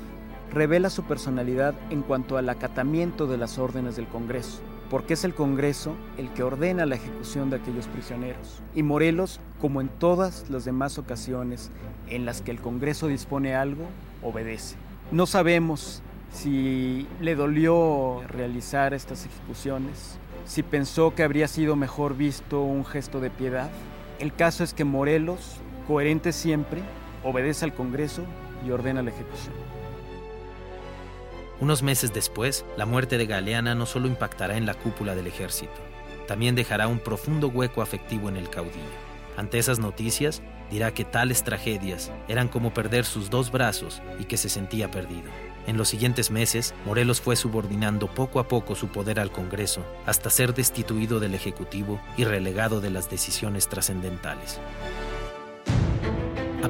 Revela 0.51 0.89
su 0.89 1.03
personalidad 1.03 1.75
en 1.89 2.01
cuanto 2.01 2.38
al 2.38 2.50
acatamiento 2.50 3.27
de 3.27 3.38
las 3.38 3.58
órdenes 3.58 3.96
del 3.96 4.08
Congreso, 4.08 4.60
porque 4.89 5.13
es 5.13 5.24
el 5.24 5.34
Congreso 5.34 5.96
el 6.17 6.29
que 6.34 6.43
ordena 6.43 6.86
la 6.86 6.96
ejecución 6.96 7.50
de 7.50 7.55
aquellos 7.58 7.88
prisioneros. 7.88 8.62
Y 8.75 8.84
Morelos, 8.84 9.39
como 9.62 9.79
en 9.79 9.88
todas 9.88 10.50
las 10.50 10.65
demás 10.65 10.98
ocasiones 10.98 11.72
en 12.08 12.25
las 12.25 12.41
que 12.41 12.51
el 12.51 12.60
Congreso 12.60 13.08
dispone 13.08 13.55
algo, 13.55 13.86
obedece. 14.22 14.75
No 15.12 15.25
sabemos 15.25 16.01
si 16.34 17.08
le 17.20 17.36
dolió 17.36 18.22
realizar 18.27 18.93
estas 18.93 19.25
ejecuciones, 19.25 20.17
si 20.46 20.63
pensó 20.63 21.13
que 21.15 21.24
habría 21.24 21.48
sido 21.48 21.75
mejor 21.75 22.15
visto 22.15 22.62
un 22.62 22.86
gesto 22.86 23.20
de 23.20 23.29
piedad. 23.29 23.70
El 24.20 24.34
caso 24.34 24.63
es 24.63 24.74
que 24.74 24.84
Morelos, 24.84 25.58
coherente 25.91 26.31
siempre, 26.31 26.79
obedece 27.21 27.65
al 27.65 27.74
Congreso 27.74 28.24
y 28.65 28.71
ordena 28.71 29.03
la 29.03 29.10
ejecución. 29.10 29.53
Unos 31.60 31.83
meses 31.83 32.13
después, 32.13 32.63
la 32.77 32.86
muerte 32.86 33.17
de 33.17 33.25
Galeana 33.25 33.75
no 33.75 33.86
solo 33.86 34.07
impactará 34.07 34.55
en 34.55 34.65
la 34.65 34.74
cúpula 34.74 35.15
del 35.15 35.27
ejército, 35.27 35.74
también 36.29 36.55
dejará 36.55 36.88
un 36.88 37.00
profundo 37.00 37.50
hueco 37.50 37.81
afectivo 37.81 38.29
en 38.29 38.38
el 38.38 38.50
caudillo. 38.50 38.79
Ante 39.36 39.60
esas 39.60 39.79
noticias, 39.79 40.41
dirá 40.69 40.93
que 40.93 41.03
tales 41.03 41.43
tragedias 41.43 42.10
eran 42.29 42.48
como 42.48 42.74
perder 42.74 43.03
sus 43.03 43.29
dos 43.29 43.51
brazos 43.51 44.01
y 44.17 44.24
que 44.24 44.38
se 44.38 44.48
sentía 44.48 44.89
perdido. 44.89 45.29
En 45.67 45.75
los 45.75 45.89
siguientes 45.89 46.31
meses, 46.31 46.74
Morelos 46.86 47.19
fue 47.19 47.36
subordinando 47.36 48.07
poco 48.07 48.39
a 48.39 48.48
poco 48.48 48.75
su 48.75 48.88
poder 48.88 49.19
al 49.19 49.33
Congreso 49.33 49.86
hasta 50.05 50.29
ser 50.29 50.53
destituido 50.53 51.19
del 51.19 51.36
Ejecutivo 51.36 52.00
y 52.15 52.24
relegado 52.24 52.79
de 52.79 52.91
las 52.91 53.10
decisiones 53.10 53.67
trascendentales. 53.67 54.62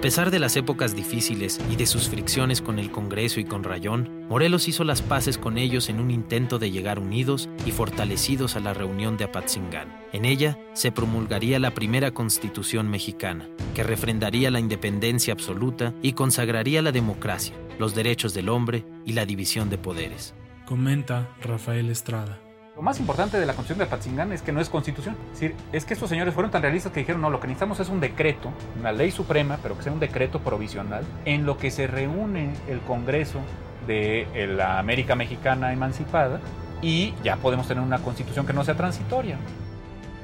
A 0.01 0.09
pesar 0.09 0.31
de 0.31 0.39
las 0.39 0.55
épocas 0.55 0.95
difíciles 0.95 1.59
y 1.69 1.75
de 1.75 1.85
sus 1.85 2.09
fricciones 2.09 2.59
con 2.59 2.79
el 2.79 2.89
Congreso 2.89 3.39
y 3.39 3.45
con 3.45 3.63
Rayón, 3.63 4.25
Morelos 4.29 4.67
hizo 4.67 4.83
las 4.83 5.03
paces 5.03 5.37
con 5.37 5.59
ellos 5.59 5.89
en 5.89 5.99
un 5.99 6.09
intento 6.09 6.57
de 6.57 6.71
llegar 6.71 6.97
unidos 6.97 7.49
y 7.67 7.71
fortalecidos 7.71 8.55
a 8.55 8.61
la 8.61 8.73
reunión 8.73 9.15
de 9.15 9.25
Apatzingán. 9.25 9.95
En 10.11 10.25
ella 10.25 10.57
se 10.73 10.91
promulgaría 10.91 11.59
la 11.59 11.75
primera 11.75 12.09
constitución 12.09 12.89
mexicana, 12.89 13.47
que 13.75 13.83
refrendaría 13.83 14.49
la 14.49 14.59
independencia 14.59 15.33
absoluta 15.33 15.93
y 16.01 16.13
consagraría 16.13 16.81
la 16.81 16.91
democracia, 16.91 17.53
los 17.77 17.93
derechos 17.93 18.33
del 18.33 18.49
hombre 18.49 18.83
y 19.05 19.13
la 19.13 19.27
división 19.27 19.69
de 19.69 19.77
poderes. 19.77 20.33
Comenta 20.65 21.29
Rafael 21.43 21.91
Estrada. 21.91 22.39
Lo 22.81 22.85
más 22.85 22.99
importante 22.99 23.39
de 23.39 23.45
la 23.45 23.53
Constitución 23.53 23.77
de 23.77 23.83
Apatzingán 23.85 24.33
es 24.33 24.41
que 24.41 24.51
no 24.51 24.59
es 24.59 24.67
constitución. 24.67 25.15
Es 25.33 25.39
decir, 25.39 25.55
es 25.71 25.85
que 25.85 25.93
estos 25.93 26.09
señores 26.09 26.33
fueron 26.33 26.49
tan 26.49 26.63
realistas 26.63 26.91
que 26.91 27.01
dijeron, 27.01 27.21
no, 27.21 27.29
lo 27.29 27.39
que 27.39 27.45
necesitamos 27.45 27.79
es 27.79 27.89
un 27.89 27.99
decreto, 27.99 28.51
una 28.79 28.91
ley 28.91 29.11
suprema, 29.11 29.59
pero 29.61 29.77
que 29.77 29.83
sea 29.83 29.93
un 29.93 29.99
decreto 29.99 30.39
provisional, 30.39 31.05
en 31.25 31.45
lo 31.45 31.59
que 31.59 31.69
se 31.69 31.85
reúne 31.85 32.55
el 32.67 32.79
Congreso 32.79 33.37
de 33.85 34.25
la 34.57 34.79
América 34.79 35.15
Mexicana 35.15 35.71
emancipada 35.71 36.41
y 36.81 37.13
ya 37.23 37.35
podemos 37.35 37.67
tener 37.67 37.83
una 37.83 37.99
constitución 37.99 38.47
que 38.47 38.53
no 38.53 38.63
sea 38.63 38.75
transitoria. 38.75 39.37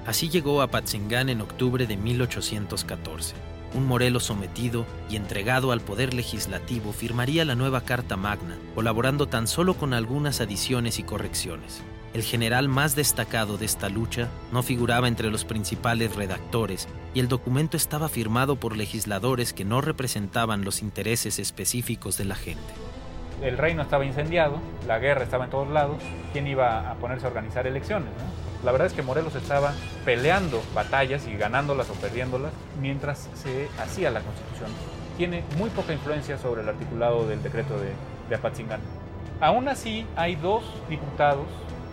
Así 0.08 0.28
llegó 0.28 0.62
a 0.62 0.64
Apatzingán 0.64 1.30
en 1.30 1.42
octubre 1.42 1.86
de 1.86 1.96
1814. 1.96 3.36
Un 3.76 3.86
Morelos 3.86 4.24
sometido 4.24 4.88
y 5.12 5.16
entregado 5.16 5.72
al 5.72 5.82
poder 5.82 6.16
legislativo 6.16 6.92
firmaría 6.92 7.46
la 7.46 7.54
nueva 7.54 7.82
Carta 7.82 8.18
Magna, 8.18 8.58
colaborando 8.74 9.28
tan 9.28 9.46
solo 9.46 9.76
con 9.76 9.94
algunas 9.94 10.42
adiciones 10.42 10.98
y 10.98 11.04
correcciones. 11.04 11.84
El 12.18 12.24
general 12.24 12.68
más 12.68 12.96
destacado 12.96 13.60
de 13.60 13.66
esta 13.68 13.90
lucha 13.90 14.28
no 14.52 14.64
figuraba 14.64 15.08
entre 15.08 15.30
los 15.30 15.46
principales 15.46 16.16
redactores 16.16 16.88
y 17.14 17.20
el 17.20 17.28
documento 17.28 17.78
estaba 17.78 18.10
firmado 18.10 18.56
por 18.56 18.76
legisladores 18.76 19.54
que 19.54 19.66
no 19.66 19.82
representaban 19.82 20.66
los 20.66 20.82
intereses 20.82 21.38
específicos 21.38 22.18
de 22.18 22.26
la 22.26 22.34
gente. 22.34 22.74
El 23.44 23.60
reino 23.60 23.84
estaba 23.84 24.04
incendiado, 24.04 24.58
la 24.88 24.98
guerra 24.98 25.26
estaba 25.26 25.46
en 25.46 25.52
todos 25.52 25.70
lados, 25.70 25.98
¿quién 26.34 26.48
iba 26.48 26.90
a 26.90 26.96
ponerse 26.96 27.28
a 27.28 27.30
organizar 27.30 27.68
elecciones? 27.68 28.10
La 28.66 28.72
verdad 28.72 28.88
es 28.88 28.94
que 28.94 29.04
Morelos 29.04 29.36
estaba 29.36 29.76
peleando 30.04 30.64
batallas 30.74 31.28
y 31.28 31.38
ganándolas 31.38 31.88
o 31.92 31.94
perdiéndolas 31.94 32.52
mientras 32.82 33.30
se 33.36 33.70
hacía 33.80 34.10
la 34.10 34.22
constitución. 34.22 34.72
Tiene 35.18 35.44
muy 35.56 35.70
poca 35.70 35.94
influencia 35.94 36.40
sobre 36.40 36.64
el 36.64 36.70
articulado 36.70 37.28
del 37.28 37.44
decreto 37.44 37.78
de, 37.78 37.92
de 38.28 38.36
Apatzingán. 38.36 38.82
Aún 39.40 39.68
así, 39.68 40.08
hay 40.16 40.36
dos 40.36 40.64
diputados 40.90 41.46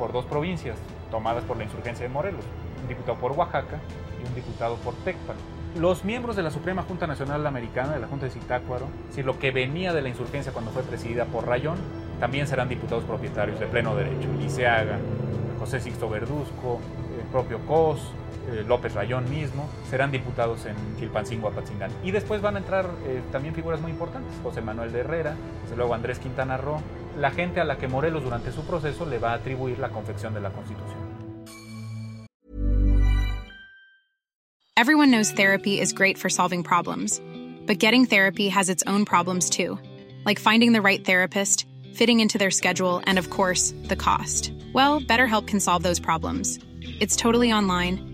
por 0.04 0.12
dos 0.12 0.26
provincias 0.26 0.76
tomadas 1.10 1.44
por 1.44 1.56
la 1.56 1.64
insurgencia 1.64 2.06
de 2.06 2.12
Morelos, 2.12 2.44
un 2.82 2.88
diputado 2.88 3.16
por 3.16 3.32
Oaxaca 3.32 3.80
y 4.22 4.28
un 4.28 4.34
diputado 4.34 4.76
por 4.76 4.92
Tecpan. 4.96 5.34
Los 5.80 6.04
miembros 6.04 6.36
de 6.36 6.42
la 6.42 6.50
Suprema 6.50 6.82
Junta 6.82 7.06
Nacional 7.06 7.46
Americana, 7.46 7.94
de 7.94 8.00
la 8.00 8.06
Junta 8.06 8.26
de 8.26 8.32
Zitácuaro, 8.32 8.84
decir, 9.08 9.24
lo 9.24 9.38
que 9.38 9.50
venía 9.50 9.94
de 9.94 10.02
la 10.02 10.10
insurgencia 10.10 10.52
cuando 10.52 10.72
fue 10.72 10.82
presidida 10.82 11.24
por 11.24 11.46
Rayón, 11.46 11.78
también 12.20 12.46
serán 12.46 12.68
diputados 12.68 13.02
propietarios 13.04 13.58
de 13.58 13.64
pleno 13.66 13.96
derecho. 13.96 14.28
Liceaga, 14.38 14.98
José 15.58 15.80
Sixto 15.80 16.10
Verduzco, 16.10 16.80
el 17.18 17.26
propio 17.28 17.60
Cos, 17.60 18.12
eh, 18.48 18.64
López 18.66 18.94
Rayón 18.94 19.28
mismo, 19.30 19.68
serán 19.88 20.10
diputados 20.10 20.66
en 20.66 20.76
Chilpancingo, 20.98 21.48
Apatzingán. 21.48 21.90
Y 22.02 22.10
después 22.10 22.42
van 22.42 22.56
a 22.56 22.58
entrar 22.58 22.86
eh, 23.06 23.22
también 23.32 23.54
figuras 23.54 23.80
muy 23.80 23.90
importantes, 23.90 24.32
José 24.42 24.60
Manuel 24.60 24.92
de 24.92 25.00
Herrera, 25.00 25.36
desde 25.62 25.76
luego 25.76 25.94
Andrés 25.94 26.18
Quintana 26.18 26.56
Roo, 26.56 26.80
la 27.18 27.30
gente 27.30 27.60
a 27.60 27.64
la 27.64 27.78
que 27.78 27.88
Morelos 27.88 28.22
durante 28.22 28.52
su 28.52 28.64
proceso 28.64 29.06
le 29.06 29.18
va 29.18 29.32
a 29.32 29.34
atribuir 29.34 29.78
la 29.78 29.88
confección 29.88 30.34
de 30.34 30.40
la 30.40 30.50
Constitución. 30.50 30.98
Everyone 34.76 35.10
knows 35.10 35.30
therapy 35.30 35.80
is 35.80 35.92
great 35.92 36.18
for 36.18 36.28
solving 36.28 36.62
problems, 36.64 37.20
but 37.64 37.78
getting 37.78 38.06
therapy 38.06 38.48
has 38.48 38.68
its 38.68 38.82
own 38.86 39.04
problems 39.04 39.48
too, 39.48 39.78
like 40.26 40.40
finding 40.40 40.72
the 40.72 40.82
right 40.82 41.04
therapist, 41.04 41.66
fitting 41.94 42.18
into 42.18 42.38
their 42.38 42.50
schedule, 42.50 43.00
and 43.06 43.18
of 43.18 43.30
course, 43.30 43.72
the 43.84 43.96
cost. 43.96 44.52
Well, 44.74 45.00
BetterHelp 45.00 45.46
can 45.46 45.60
solve 45.60 45.84
those 45.84 46.00
problems. 46.00 46.58
It's 47.00 47.14
totally 47.14 47.52
online 47.52 48.13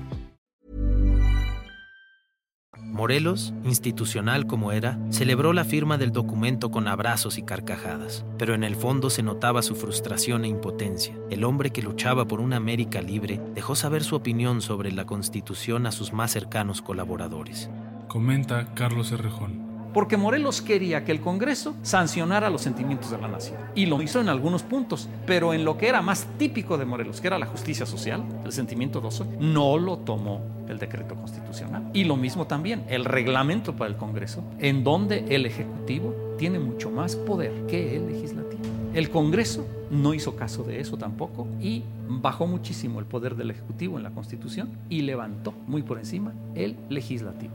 Morelos, 2.91 3.53
institucional 3.63 4.45
como 4.45 4.73
era, 4.73 4.99
celebró 5.09 5.53
la 5.53 5.63
firma 5.63 5.97
del 5.97 6.11
documento 6.11 6.71
con 6.71 6.87
abrazos 6.87 7.37
y 7.37 7.43
carcajadas, 7.43 8.25
pero 8.37 8.53
en 8.53 8.63
el 8.63 8.75
fondo 8.75 9.09
se 9.09 9.23
notaba 9.23 9.61
su 9.61 9.75
frustración 9.75 10.43
e 10.43 10.49
impotencia. 10.49 11.15
El 11.29 11.45
hombre 11.45 11.71
que 11.71 11.81
luchaba 11.81 12.25
por 12.27 12.41
una 12.41 12.57
América 12.57 13.01
libre 13.01 13.41
dejó 13.55 13.75
saber 13.75 14.03
su 14.03 14.15
opinión 14.15 14.61
sobre 14.61 14.91
la 14.91 15.05
Constitución 15.05 15.87
a 15.87 15.91
sus 15.91 16.11
más 16.11 16.31
cercanos 16.31 16.81
colaboradores. 16.81 17.69
Comenta 18.07 18.73
Carlos 18.73 19.13
Errejón 19.13 19.70
porque 19.93 20.17
Morelos 20.17 20.61
quería 20.61 21.03
que 21.03 21.11
el 21.11 21.21
Congreso 21.21 21.75
sancionara 21.81 22.49
los 22.49 22.61
sentimientos 22.61 23.11
de 23.11 23.17
la 23.17 23.27
nación. 23.27 23.57
Y 23.75 23.85
lo 23.85 24.01
hizo 24.01 24.21
en 24.21 24.29
algunos 24.29 24.63
puntos, 24.63 25.09
pero 25.25 25.53
en 25.53 25.65
lo 25.65 25.77
que 25.77 25.87
era 25.87 26.01
más 26.01 26.27
típico 26.37 26.77
de 26.77 26.85
Morelos, 26.85 27.21
que 27.21 27.27
era 27.27 27.39
la 27.39 27.45
justicia 27.45 27.85
social, 27.85 28.23
el 28.45 28.51
sentimiento 28.51 29.01
doso, 29.01 29.25
no 29.39 29.77
lo 29.77 29.97
tomó 29.97 30.41
el 30.67 30.79
decreto 30.79 31.15
constitucional. 31.15 31.89
Y 31.93 32.05
lo 32.05 32.15
mismo 32.15 32.47
también, 32.47 32.83
el 32.87 33.05
reglamento 33.05 33.75
para 33.75 33.89
el 33.89 33.97
Congreso, 33.97 34.43
en 34.59 34.83
donde 34.83 35.25
el 35.29 35.45
Ejecutivo 35.45 36.15
tiene 36.37 36.59
mucho 36.59 36.89
más 36.89 37.15
poder 37.15 37.65
que 37.67 37.95
el 37.95 38.07
legislativo. 38.07 38.61
El 38.93 39.09
Congreso 39.09 39.65
no 39.89 40.13
hizo 40.13 40.35
caso 40.35 40.63
de 40.63 40.79
eso 40.79 40.97
tampoco 40.97 41.47
y 41.61 41.83
bajó 42.09 42.45
muchísimo 42.47 42.99
el 42.99 43.05
poder 43.05 43.35
del 43.35 43.51
Ejecutivo 43.51 43.97
en 43.97 44.03
la 44.03 44.11
Constitución 44.11 44.69
y 44.89 45.01
levantó 45.01 45.53
muy 45.67 45.81
por 45.81 45.97
encima 45.97 46.33
el 46.55 46.75
legislativo. 46.89 47.53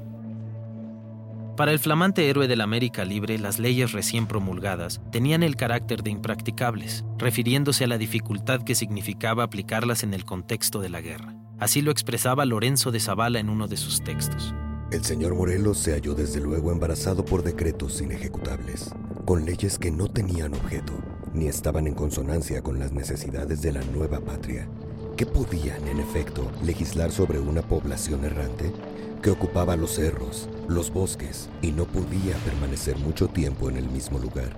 Para 1.56 1.72
el 1.72 1.78
flamante 1.78 2.28
héroe 2.28 2.48
de 2.48 2.56
la 2.56 2.64
América 2.64 3.06
Libre, 3.06 3.38
las 3.38 3.58
leyes 3.58 3.92
recién 3.92 4.26
promulgadas 4.26 5.00
tenían 5.10 5.42
el 5.42 5.56
carácter 5.56 6.02
de 6.02 6.10
impracticables, 6.10 7.02
refiriéndose 7.16 7.84
a 7.84 7.86
la 7.86 7.96
dificultad 7.96 8.62
que 8.62 8.74
significaba 8.74 9.44
aplicarlas 9.44 10.02
en 10.02 10.12
el 10.12 10.26
contexto 10.26 10.82
de 10.82 10.90
la 10.90 11.00
guerra. 11.00 11.34
Así 11.58 11.80
lo 11.80 11.90
expresaba 11.90 12.44
Lorenzo 12.44 12.90
de 12.90 13.00
Zavala 13.00 13.38
en 13.38 13.48
uno 13.48 13.68
de 13.68 13.78
sus 13.78 14.04
textos. 14.04 14.54
El 14.92 15.02
señor 15.02 15.34
Morelos 15.34 15.78
se 15.78 15.92
halló 15.92 16.14
desde 16.14 16.42
luego 16.42 16.72
embarazado 16.72 17.24
por 17.24 17.42
decretos 17.42 18.02
inejecutables, 18.02 18.94
con 19.24 19.46
leyes 19.46 19.78
que 19.78 19.90
no 19.90 20.08
tenían 20.08 20.52
objeto, 20.52 20.92
ni 21.32 21.46
estaban 21.46 21.86
en 21.86 21.94
consonancia 21.94 22.60
con 22.60 22.78
las 22.78 22.92
necesidades 22.92 23.62
de 23.62 23.72
la 23.72 23.82
nueva 23.94 24.20
patria, 24.20 24.68
que 25.16 25.24
podían, 25.24 25.88
en 25.88 26.00
efecto, 26.00 26.52
legislar 26.62 27.12
sobre 27.12 27.38
una 27.38 27.62
población 27.62 28.26
errante 28.26 28.70
que 29.22 29.30
ocupaba 29.30 29.74
los 29.74 29.94
cerros, 29.94 30.50
los 30.68 30.92
bosques 30.92 31.48
y 31.62 31.72
no 31.72 31.84
podía 31.84 32.34
permanecer 32.44 32.96
mucho 32.98 33.28
tiempo 33.28 33.68
en 33.68 33.76
el 33.76 33.88
mismo 33.88 34.18
lugar. 34.18 34.50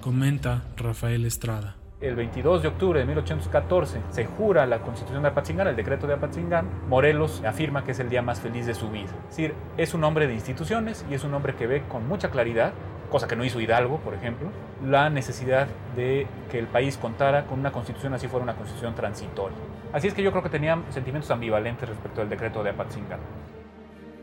Comenta 0.00 0.62
Rafael 0.76 1.24
Estrada. 1.24 1.76
El 2.00 2.16
22 2.16 2.62
de 2.62 2.68
octubre 2.68 2.98
de 2.98 3.04
1814 3.04 4.00
se 4.10 4.24
jura 4.24 4.64
la 4.64 4.80
constitución 4.80 5.22
de 5.22 5.28
Apatzingán, 5.28 5.68
el 5.68 5.76
decreto 5.76 6.06
de 6.06 6.14
Apatzingán. 6.14 6.66
Morelos 6.88 7.42
afirma 7.44 7.84
que 7.84 7.90
es 7.90 8.00
el 8.00 8.08
día 8.08 8.22
más 8.22 8.40
feliz 8.40 8.64
de 8.64 8.74
su 8.74 8.88
vida. 8.90 9.10
Es 9.28 9.36
decir, 9.36 9.54
es 9.76 9.92
un 9.92 10.02
hombre 10.04 10.26
de 10.26 10.32
instituciones 10.32 11.04
y 11.10 11.14
es 11.14 11.24
un 11.24 11.34
hombre 11.34 11.54
que 11.56 11.66
ve 11.66 11.82
con 11.90 12.08
mucha 12.08 12.30
claridad, 12.30 12.72
cosa 13.10 13.28
que 13.28 13.36
no 13.36 13.44
hizo 13.44 13.60
Hidalgo, 13.60 13.98
por 13.98 14.14
ejemplo, 14.14 14.48
la 14.82 15.10
necesidad 15.10 15.68
de 15.94 16.26
que 16.50 16.58
el 16.58 16.68
país 16.68 16.96
contara 16.96 17.44
con 17.44 17.58
una 17.58 17.70
constitución 17.70 18.14
así 18.14 18.28
fuera 18.28 18.44
una 18.44 18.56
constitución 18.56 18.94
transitoria. 18.94 19.58
Así 19.92 20.08
es 20.08 20.14
que 20.14 20.22
yo 20.22 20.30
creo 20.30 20.42
que 20.42 20.48
tenía 20.48 20.82
sentimientos 20.88 21.30
ambivalentes 21.30 21.86
respecto 21.86 22.22
al 22.22 22.30
decreto 22.30 22.62
de 22.62 22.70
Apatzingán. 22.70 23.20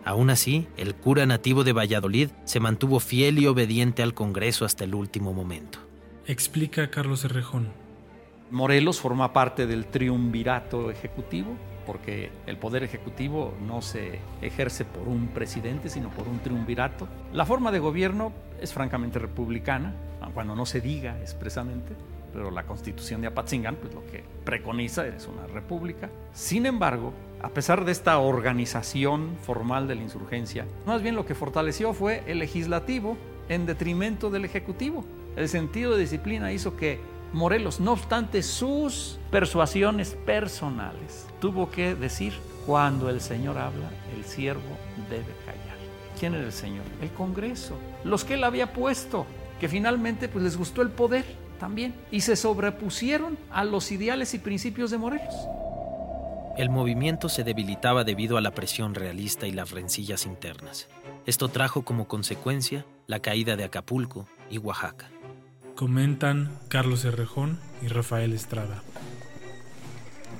Aún 0.05 0.29
así, 0.29 0.67
el 0.77 0.95
cura 0.95 1.25
nativo 1.25 1.63
de 1.63 1.73
Valladolid 1.73 2.29
se 2.45 2.59
mantuvo 2.59 2.99
fiel 2.99 3.39
y 3.39 3.47
obediente 3.47 4.03
al 4.03 4.13
Congreso 4.13 4.65
hasta 4.65 4.83
el 4.83 4.95
último 4.95 5.33
momento. 5.33 5.79
Explica 6.25 6.89
Carlos 6.89 7.23
Herrejón. 7.25 7.69
Morelos 8.51 8.99
forma 8.99 9.33
parte 9.33 9.67
del 9.67 9.85
triunvirato 9.87 10.89
ejecutivo 10.89 11.55
porque 11.85 12.29
el 12.45 12.57
poder 12.57 12.83
ejecutivo 12.83 13.53
no 13.65 13.81
se 13.81 14.19
ejerce 14.41 14.83
por 14.83 15.07
un 15.07 15.29
presidente, 15.29 15.89
sino 15.89 16.09
por 16.09 16.27
un 16.27 16.39
triunvirato. 16.39 17.07
La 17.31 17.45
forma 17.45 17.71
de 17.71 17.79
gobierno 17.79 18.33
es 18.61 18.73
francamente 18.73 19.19
republicana, 19.19 19.93
cuando 20.33 20.53
no 20.53 20.65
se 20.65 20.81
diga 20.81 21.17
expresamente, 21.21 21.93
pero 22.33 22.51
la 22.51 22.63
constitución 22.63 23.21
de 23.21 23.27
Apatzingán, 23.27 23.77
pues 23.77 23.93
lo 23.93 24.05
que 24.05 24.21
preconiza 24.43 25.07
es 25.07 25.27
una 25.27 25.47
república. 25.47 26.09
Sin 26.33 26.65
embargo, 26.65 27.13
a 27.41 27.49
pesar 27.49 27.85
de 27.85 27.91
esta 27.91 28.17
organización 28.19 29.37
formal 29.41 29.87
de 29.87 29.95
la 29.95 30.01
insurgencia, 30.01 30.65
más 30.85 31.01
bien 31.01 31.15
lo 31.15 31.25
que 31.25 31.35
fortaleció 31.35 31.93
fue 31.93 32.23
el 32.27 32.39
legislativo 32.39 33.17
en 33.49 33.65
detrimento 33.65 34.29
del 34.29 34.45
ejecutivo. 34.45 35.05
El 35.35 35.49
sentido 35.49 35.93
de 35.93 36.01
disciplina 36.01 36.51
hizo 36.51 36.75
que 36.75 36.99
Morelos, 37.33 37.79
no 37.79 37.91
obstante 37.91 38.41
sus 38.41 39.19
persuasiones 39.31 40.17
personales, 40.25 41.27
tuvo 41.39 41.69
que 41.69 41.93
decir, 41.93 42.33
cuando 42.65 43.09
el 43.09 43.21
Señor 43.21 43.57
habla, 43.57 43.89
el 44.15 44.23
siervo 44.25 44.61
debe 45.09 45.33
callar. 45.45 45.77
¿Quién 46.19 46.33
era 46.33 46.45
el 46.45 46.53
Señor? 46.53 46.85
El 47.01 47.09
Congreso, 47.11 47.75
los 48.03 48.23
que 48.23 48.35
él 48.35 48.43
había 48.43 48.73
puesto, 48.73 49.25
que 49.59 49.67
finalmente 49.67 50.27
pues, 50.27 50.43
les 50.43 50.57
gustó 50.57 50.81
el 50.81 50.89
poder 50.89 51.25
también 51.59 51.93
y 52.11 52.21
se 52.21 52.35
sobrepusieron 52.35 53.37
a 53.51 53.63
los 53.63 53.91
ideales 53.91 54.33
y 54.33 54.39
principios 54.39 54.91
de 54.91 54.97
Morelos. 54.97 55.35
El 56.57 56.71
movimiento 56.71 57.29
se 57.29 57.43
debilitaba 57.43 58.03
debido 58.03 58.35
a 58.35 58.41
la 58.41 58.49
presión 58.49 58.95
realista 58.95 59.45
y 59.45 59.51
las 59.51 59.69
rencillas 59.69 60.25
internas. 60.25 60.89
Esto 61.27 61.49
trajo 61.49 61.83
como 61.83 62.07
consecuencia 62.07 62.83
la 63.05 63.19
caída 63.19 63.55
de 63.55 63.63
Acapulco 63.63 64.27
y 64.49 64.57
Oaxaca. 64.57 65.11
Comentan 65.75 66.57
Carlos 66.67 67.05
Herrejón 67.05 67.59
y 67.83 67.89
Rafael 67.89 68.33
Estrada 68.33 68.81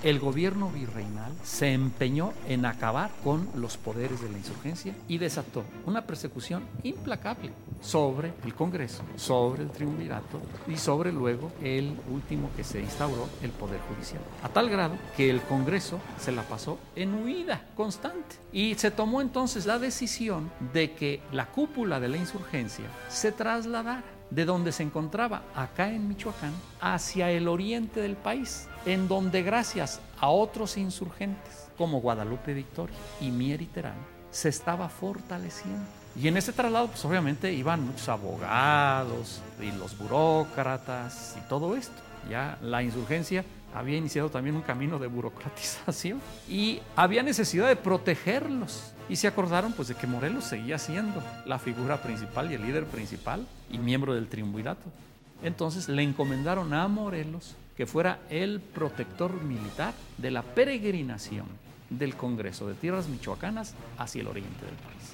el 0.10 0.20
gobierno 0.20 0.70
virreinal 0.70 1.34
se 1.44 1.74
empeñó 1.74 2.32
en 2.48 2.66
acabar 2.66 3.12
con 3.26 3.50
los 3.56 3.76
poderes 3.76 4.22
de 4.22 4.30
la 4.30 4.38
insurgencia 4.38 4.96
y 5.10 5.18
desató 5.18 5.66
una 5.86 6.06
persecución 6.06 6.64
implacable 6.84 7.52
sobre 7.82 8.32
el 8.46 8.56
Congreso, 8.56 9.04
sobre 9.18 9.64
el 9.64 9.70
triunvirato 9.70 10.40
y 10.66 10.78
sobre 10.78 11.12
luego 11.12 11.52
el 11.62 11.94
último 12.10 12.50
que 12.56 12.64
se 12.64 12.80
instauró, 12.80 13.28
el 13.42 13.52
Poder 13.52 13.82
Judicial. 13.82 14.22
A 14.44 14.48
tal 14.50 14.70
grado 14.70 14.96
que 15.18 15.30
el 15.30 15.42
Congreso 15.42 16.00
se 16.18 16.32
la 16.32 16.44
pasó 16.44 16.80
en 16.96 17.14
huida 17.14 17.68
constante 17.76 18.38
y 18.54 18.76
se 18.76 18.92
tomó 18.92 19.20
entonces 19.20 19.66
la 19.66 19.78
decisión 19.78 20.50
de 20.72 20.94
que 20.94 21.20
la 21.34 21.48
cúpula 21.48 22.00
de 22.00 22.08
la 22.08 22.16
insurgencia 22.16 22.86
se 23.10 23.34
trasladara 23.34 24.17
de 24.30 24.46
donde 24.46 24.72
se 24.72 24.84
encontraba 24.84 25.44
acá 25.56 25.90
en 25.90 26.08
Michoacán 26.08 26.54
hacia 26.82 27.32
el 27.32 27.48
oriente 27.48 28.02
del 28.02 28.16
país, 28.16 28.68
en 28.86 29.08
donde 29.08 29.44
gracias 29.44 30.02
a 30.20 30.30
otros 30.30 30.78
insurgentes 30.78 31.68
como 31.78 32.02
Guadalupe 32.02 32.54
Victoria 32.54 32.98
y 33.22 33.32
Mier 33.32 33.62
y 33.62 33.66
Terán 33.66 34.18
se 34.32 34.50
estaba 34.50 34.90
fortaleciendo. 34.90 35.86
Y 36.16 36.28
en 36.28 36.38
ese 36.38 36.52
traslado, 36.52 36.88
pues 36.88 37.04
obviamente 37.06 37.54
iban 37.54 37.86
muchos 37.86 38.10
abogados 38.10 39.42
y 39.62 39.72
los 39.72 39.98
burócratas 39.98 41.36
y 41.38 41.48
todo 41.48 41.76
esto. 41.76 42.02
Ya 42.30 42.58
la 42.62 42.82
insurgencia 42.82 43.46
había 43.74 43.98
iniciado 43.98 44.30
también 44.30 44.56
un 44.56 44.64
camino 44.64 44.98
de 44.98 45.08
burocratización 45.08 46.20
y 46.50 46.82
había 46.96 47.22
necesidad 47.24 47.68
de 47.68 47.76
protegerlos. 47.76 48.94
Y 49.10 49.16
se 49.16 49.28
acordaron 49.28 49.74
pues 49.74 49.88
de 49.88 49.96
que 49.96 50.08
Morelos 50.08 50.44
seguía 50.44 50.78
siendo 50.78 51.24
la 51.46 51.60
figura 51.60 52.02
principal 52.02 52.52
y 52.52 52.56
el 52.56 52.62
líder 52.62 52.86
principal 52.86 53.48
y 53.72 53.78
miembro 53.78 54.14
del 54.14 54.28
triunvirato. 54.28 54.84
Entonces 55.44 55.88
le 55.88 56.04
encomendaron 56.04 56.74
a 56.74 56.88
Morelos 56.88 57.56
que 57.78 57.86
fuera 57.86 58.20
el 58.30 58.60
protector 58.60 59.42
militar 59.44 59.94
de 60.18 60.32
la 60.32 60.42
peregrinación 60.42 61.46
del 61.90 62.16
Congreso 62.16 62.68
de 62.68 62.74
Tierras 62.74 63.08
Michoacanas 63.08 63.76
hacia 63.98 64.22
el 64.22 64.28
oriente 64.28 64.66
del 64.66 64.76
país. 64.76 65.14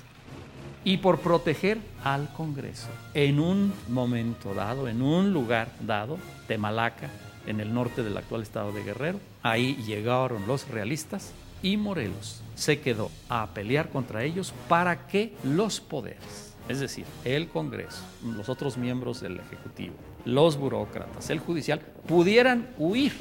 Y 0.86 0.98
por 0.98 1.20
proteger 1.20 1.78
al 2.04 2.32
Congreso 2.34 2.88
en 3.14 3.40
un 3.40 3.74
momento 3.90 4.54
dado, 4.54 4.88
en 4.88 5.02
un 5.02 5.32
lugar 5.32 5.70
dado, 5.82 6.18
Temalaca, 6.48 7.10
en 7.46 7.60
el 7.60 7.74
norte 7.74 8.04
del 8.04 8.18
actual 8.18 8.42
estado 8.42 8.72
de 8.72 8.84
Guerrero. 8.84 9.20
Ahí 9.44 9.76
llegaron 9.86 10.48
los 10.48 10.68
realistas 10.68 11.34
y 11.64 11.78
Morelos 11.78 12.42
se 12.54 12.80
quedó 12.80 13.10
a 13.30 13.48
pelear 13.56 13.90
contra 13.90 14.24
ellos 14.24 14.54
para 14.68 15.08
que 15.08 15.34
los 15.44 15.80
poderes, 15.80 16.54
es 16.70 16.80
decir, 16.80 17.06
el 17.24 17.48
Congreso, 17.48 18.04
los 18.24 18.50
otros 18.50 18.78
miembros 18.78 19.22
del 19.22 19.40
Ejecutivo, 19.40 19.96
los 20.26 20.58
burócratas, 20.58 21.32
el 21.32 21.40
judicial, 21.40 21.80
pudieran 22.08 22.70
huir 22.78 23.14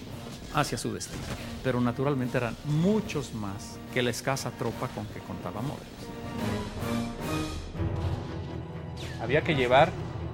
hacia 0.54 0.76
su 0.76 0.92
destino. 0.92 1.22
Pero 1.64 1.80
naturalmente 1.80 2.36
eran 2.36 2.56
muchos 2.64 3.32
más 3.32 3.78
que 3.94 4.02
la 4.02 4.10
escasa 4.10 4.50
tropa 4.50 4.88
con 4.88 5.06
que 5.06 5.20
contaba 5.20 5.62
Morelos. 5.62 5.86
Había 9.22 9.42
que 9.42 9.54
llevar 9.54 9.92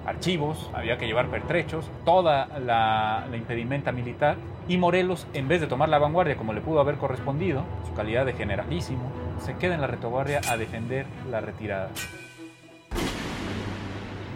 archivos, 0.08 0.70
había 0.74 0.98
que 0.98 1.06
llevar 1.06 1.28
pertrechos, 1.28 1.90
toda 2.04 2.46
la, 2.58 3.26
impedimenta 3.34 3.92
militar. 3.92 4.36
Y 4.68 4.76
Morelos, 4.76 5.26
en 5.34 5.48
vez 5.48 5.60
de 5.60 5.66
tomar 5.66 5.88
la 5.88 5.98
vanguardia 5.98 6.36
como 6.36 6.52
le 6.52 6.60
pudo 6.60 6.80
haber 6.80 6.96
correspondido, 6.96 7.64
su 7.86 7.94
calidad 7.94 8.26
de 8.26 8.32
generalísimo, 8.32 9.10
se 9.38 9.56
queda 9.56 9.74
en 9.74 9.80
la 9.80 9.86
retaguardia 9.86 10.40
a 10.48 10.56
defender 10.56 11.06
la 11.30 11.40
retirada 11.40 11.90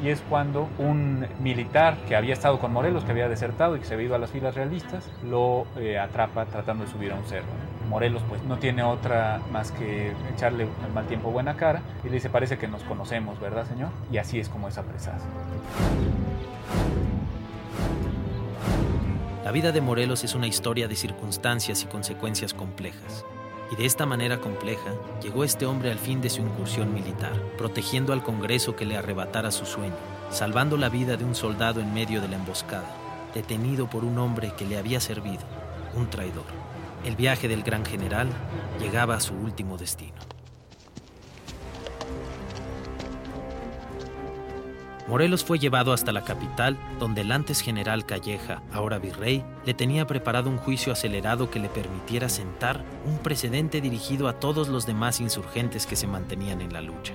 y 0.02 0.08
es 0.08 0.20
cuando 0.28 0.68
un 0.78 1.26
militar 1.40 1.96
que 2.08 2.16
había 2.16 2.32
estado 2.32 2.58
con 2.58 2.72
Morelos, 2.72 3.04
que 3.04 3.12
había 3.12 3.28
desertado 3.28 3.76
y 3.76 3.78
que 3.78 3.84
se 3.84 3.94
había 3.94 4.06
ido 4.06 4.16
a 4.16 4.18
las 4.18 4.30
filas 4.30 4.54
realistas, 4.56 5.08
lo 5.22 5.66
eh, 5.76 5.98
atrapa 5.98 6.44
tratando 6.46 6.84
de 6.84 6.90
subir 6.90 7.12
a 7.12 7.14
un 7.14 7.24
cerro. 7.24 7.46
Morelos 7.92 8.22
pues 8.26 8.42
no 8.44 8.56
tiene 8.56 8.82
otra 8.82 9.42
más 9.52 9.70
que 9.70 10.14
echarle 10.34 10.66
al 10.82 10.92
mal 10.94 11.06
tiempo 11.06 11.30
buena 11.30 11.58
cara 11.58 11.82
y 12.02 12.06
le 12.06 12.14
dice 12.14 12.30
parece 12.30 12.56
que 12.56 12.66
nos 12.66 12.82
conocemos, 12.84 13.38
¿verdad 13.38 13.66
señor? 13.68 13.90
Y 14.10 14.16
así 14.16 14.40
es 14.40 14.48
como 14.48 14.66
es 14.66 14.78
apresado. 14.78 15.18
La 19.44 19.52
vida 19.52 19.72
de 19.72 19.82
Morelos 19.82 20.24
es 20.24 20.34
una 20.34 20.46
historia 20.46 20.88
de 20.88 20.96
circunstancias 20.96 21.82
y 21.82 21.86
consecuencias 21.86 22.54
complejas. 22.54 23.26
Y 23.70 23.76
de 23.76 23.84
esta 23.84 24.06
manera 24.06 24.38
compleja 24.38 24.92
llegó 25.22 25.44
este 25.44 25.66
hombre 25.66 25.90
al 25.90 25.98
fin 25.98 26.22
de 26.22 26.30
su 26.30 26.40
incursión 26.40 26.94
militar, 26.94 27.34
protegiendo 27.58 28.14
al 28.14 28.22
Congreso 28.22 28.74
que 28.74 28.86
le 28.86 28.96
arrebatara 28.96 29.50
su 29.50 29.66
sueño, 29.66 29.92
salvando 30.30 30.78
la 30.78 30.88
vida 30.88 31.18
de 31.18 31.26
un 31.26 31.34
soldado 31.34 31.82
en 31.82 31.92
medio 31.92 32.22
de 32.22 32.28
la 32.28 32.36
emboscada, 32.36 32.88
detenido 33.34 33.86
por 33.90 34.02
un 34.02 34.16
hombre 34.16 34.54
que 34.56 34.64
le 34.64 34.78
había 34.78 34.98
servido, 34.98 35.42
un 35.94 36.08
traidor. 36.08 36.71
El 37.04 37.16
viaje 37.16 37.48
del 37.48 37.62
gran 37.62 37.84
general 37.84 38.28
llegaba 38.80 39.16
a 39.16 39.20
su 39.20 39.34
último 39.34 39.76
destino. 39.76 40.14
Morelos 45.08 45.44
fue 45.44 45.58
llevado 45.58 45.92
hasta 45.92 46.12
la 46.12 46.24
capital, 46.24 46.78
donde 46.98 47.22
el 47.22 47.32
antes 47.32 47.60
general 47.60 48.06
Calleja, 48.06 48.62
ahora 48.72 48.98
virrey, 48.98 49.44
le 49.66 49.74
tenía 49.74 50.06
preparado 50.06 50.48
un 50.48 50.56
juicio 50.56 50.92
acelerado 50.92 51.50
que 51.50 51.58
le 51.58 51.68
permitiera 51.68 52.28
sentar 52.28 52.84
un 53.04 53.18
precedente 53.18 53.80
dirigido 53.80 54.28
a 54.28 54.38
todos 54.38 54.68
los 54.68 54.86
demás 54.86 55.20
insurgentes 55.20 55.86
que 55.86 55.96
se 55.96 56.06
mantenían 56.06 56.60
en 56.60 56.72
la 56.72 56.80
lucha. 56.80 57.14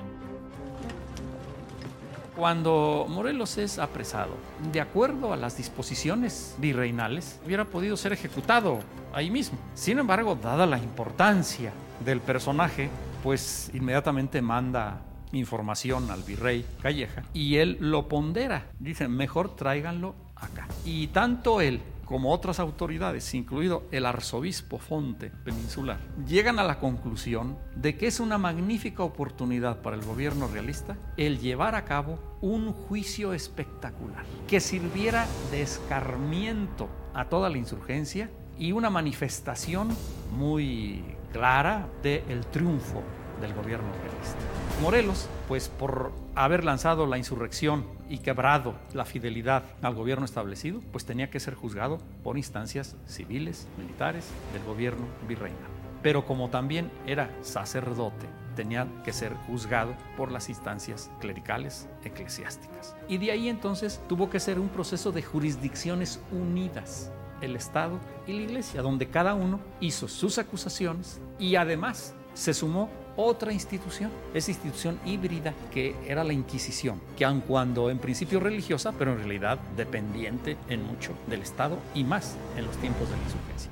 Cuando 2.38 3.08
Morelos 3.10 3.58
es 3.58 3.80
apresado, 3.80 4.38
de 4.71 4.80
acuerdo 4.80 5.34
a 5.34 5.38
las 5.38 5.58
disposiciones 5.58 6.56
virreinales, 6.60 7.39
hubiera 7.43 7.65
podido 7.65 7.97
ser 7.97 8.13
ejecutado 8.13 8.78
ahí 9.12 9.32
mismo. 9.32 9.58
Sin 9.73 9.97
embargo, 9.97 10.36
dada 10.36 10.67
la 10.67 10.78
importancia 10.78 11.71
del 12.06 12.21
personaje, 12.21 12.91
pues 13.23 13.71
inmediatamente 13.73 14.43
manda 14.43 15.02
información 15.32 16.12
al 16.12 16.21
virrey 16.21 16.63
Calleja 16.80 17.23
y 17.34 17.56
él 17.56 17.78
lo 17.80 18.08
pondera. 18.08 18.67
Dice, 18.78 19.08
mejor 19.08 19.56
tráiganlo 19.56 20.13
acá. 20.36 20.67
Y 20.86 21.08
tanto 21.08 21.60
él 21.60 21.82
como 22.08 22.32
otras 22.32 22.60
autoridades, 22.60 23.34
incluido 23.34 23.84
el 23.91 24.06
arzobispo 24.06 24.80
Fonte 24.80 25.30
peninsular, 25.43 26.00
llegan 26.26 26.58
a 26.58 26.63
la 26.63 26.80
conclusión 26.80 27.58
de 27.76 27.98
que 27.98 28.08
es 28.08 28.20
una 28.20 28.38
magnífica 28.38 29.04
oportunidad 29.04 29.82
para 29.82 29.98
el 29.98 30.06
gobierno 30.06 30.48
realista 30.48 30.98
el 31.17 31.39
llevar 31.39 31.76
a 31.76 31.84
cabo 31.84 32.17
un 32.41 32.72
juicio 32.72 33.34
espectacular 33.34 34.24
que 34.48 34.62
sirviera 34.62 35.28
de 35.52 35.62
escarmiento 35.62 36.88
a 37.13 37.26
toda 37.26 37.50
la 37.50 37.58
insurgencia 37.58 38.30
y 38.58 38.72
una 38.72 38.89
manifestación 38.89 39.89
muy 40.32 41.04
clara 41.34 41.88
del 42.02 42.46
triunfo 42.48 43.04
del 43.41 43.54
gobierno 43.54 43.89
realista. 44.02 44.39
Morelos, 44.82 45.28
pues 45.48 45.67
por 45.67 46.12
haber 46.36 46.63
lanzado 46.63 47.06
la 47.06 47.17
insurrección 47.17 47.96
y 48.10 48.20
quebrado 48.20 48.76
la 48.93 49.06
fidelidad 49.06 49.63
al 49.82 49.96
gobierno 49.96 50.26
establecido, 50.26 50.82
pues 50.91 51.06
tenía 51.06 51.30
que 51.30 51.39
ser 51.39 51.56
juzgado 51.56 52.00
por 52.24 52.38
instancias 52.38 52.96
civiles, 53.06 53.67
militares 53.78 54.30
del 54.54 54.63
gobierno 54.63 55.06
virreinal. 55.28 55.72
Pero 56.02 56.26
como 56.26 56.50
también 56.50 56.91
era 57.06 57.30
sacerdote, 57.41 58.28
tenía 58.56 58.88
que 59.04 59.13
ser 59.13 59.34
juzgado 59.48 59.96
por 60.15 60.32
las 60.32 60.50
instancias 60.50 61.12
clericales 61.20 61.88
eclesiásticas. 62.04 62.96
Y 63.08 63.17
de 63.17 63.32
ahí 63.32 63.50
entonces 63.50 64.02
tuvo 64.08 64.30
que 64.30 64.39
ser 64.39 64.60
un 64.60 64.70
proceso 64.70 65.12
de 65.12 65.22
jurisdicciones 65.22 66.20
unidas 66.32 67.12
el 67.41 67.56
Estado 67.56 68.00
y 68.26 68.34
la 68.34 68.41
Iglesia, 68.41 68.82
donde 68.82 69.08
cada 69.08 69.34
uno 69.34 69.60
hizo 69.80 70.08
sus 70.08 70.38
acusaciones 70.38 71.22
y 71.39 71.56
además 71.56 72.15
se 72.34 72.54
sumó 72.54 72.89
otra 73.17 73.51
institución, 73.51 74.12
esa 74.34 74.51
institución 74.51 74.99
híbrida 75.06 75.53
que 75.73 75.95
era 76.08 76.23
la 76.23 76.34
Inquisición, 76.34 77.01
que 77.17 77.25
aun 77.25 77.41
cuando 77.41 77.89
en 77.89 77.97
principio 77.97 78.39
religiosa, 78.39 78.93
pero 78.97 79.12
en 79.12 79.17
realidad 79.17 79.60
dependiente 79.75 80.56
en 80.69 80.86
mucho 80.86 81.13
del 81.27 81.41
Estado 81.41 81.77
y 81.93 82.03
más 82.03 82.38
en 82.56 82.65
los 82.65 82.77
tiempos 82.77 83.10
de 83.10 83.17
la 83.17 83.23
insurgencia. 83.23 83.71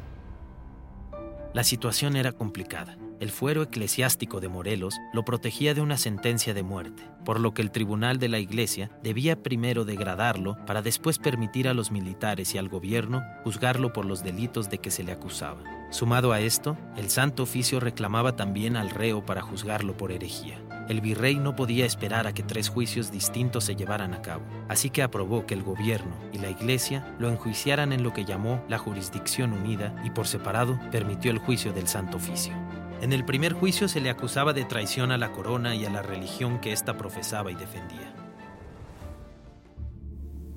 La 1.53 1.63
situación 1.63 2.17
era 2.17 2.34
complicada. 2.34 2.97
El 3.21 3.31
fuero 3.31 3.63
eclesiástico 3.63 4.41
de 4.41 4.49
Morelos 4.49 4.97
lo 5.13 5.23
protegía 5.23 5.73
de 5.73 5.79
una 5.79 5.95
sentencia 5.95 6.53
de 6.53 6.63
muerte, 6.63 7.03
por 7.23 7.39
lo 7.39 7.53
que 7.53 7.62
el 7.62 7.71
tribunal 7.71 8.19
de 8.19 8.27
la 8.27 8.39
iglesia 8.39 8.91
debía 9.01 9.41
primero 9.41 9.86
degradarlo 9.86 10.58
para 10.65 10.81
después 10.81 11.17
permitir 11.17 11.69
a 11.69 11.73
los 11.73 11.91
militares 11.91 12.53
y 12.53 12.58
al 12.58 12.67
gobierno 12.67 13.23
juzgarlo 13.45 13.93
por 13.93 14.05
los 14.05 14.21
delitos 14.21 14.69
de 14.69 14.79
que 14.79 14.91
se 14.91 15.05
le 15.05 15.13
acusaba. 15.13 15.74
Sumado 15.89 16.34
a 16.34 16.39
esto, 16.41 16.78
el 16.98 17.10
Santo 17.10 17.43
Oficio 17.43 17.80
reclamaba 17.80 18.36
también 18.36 18.76
al 18.76 18.89
reo 18.89 19.26
para 19.26 19.41
juzgarlo 19.41 19.95
por 19.95 20.12
herejía. 20.12 20.60
El 20.89 21.02
virrey 21.02 21.38
no 21.38 21.56
podía 21.56 21.86
esperar 21.86 22.28
a 22.28 22.34
que 22.34 22.43
tres 22.43 22.69
juicios 22.69 23.12
distintos 23.12 23.63
se 23.63 23.76
llevaran 23.76 24.13
a 24.13 24.21
cabo, 24.21 24.43
así 24.67 24.89
que 24.91 25.02
aprobó 25.02 25.45
que 25.45 25.56
el 25.56 25.63
gobierno 25.63 26.15
y 26.32 26.38
la 26.38 26.50
iglesia 26.50 27.15
lo 27.17 27.30
enjuiciaran 27.30 27.91
en 27.91 28.04
lo 28.04 28.13
que 28.13 28.26
llamó 28.26 28.63
la 28.67 28.78
jurisdicción 28.78 29.54
unida 29.54 29.95
y 30.04 30.12
por 30.12 30.28
separado 30.28 30.80
permitió 30.91 31.32
el 31.32 31.39
juicio 31.39 31.74
del 31.74 31.88
Santo 31.88 32.17
Oficio. 32.17 32.54
En 33.02 33.13
el 33.13 33.26
primer 33.26 33.54
juicio 33.54 33.88
se 33.88 34.00
le 34.00 34.10
acusaba 34.10 34.54
de 34.54 34.63
traición 34.63 35.12
a 35.12 35.17
la 35.17 35.32
corona 35.32 35.76
y 35.76 35.86
a 35.86 35.89
la 35.89 36.02
religión 36.02 36.60
que 36.60 36.71
ésta 36.71 36.98
profesaba 36.98 37.52
y 37.52 37.56
defendía. 37.56 38.13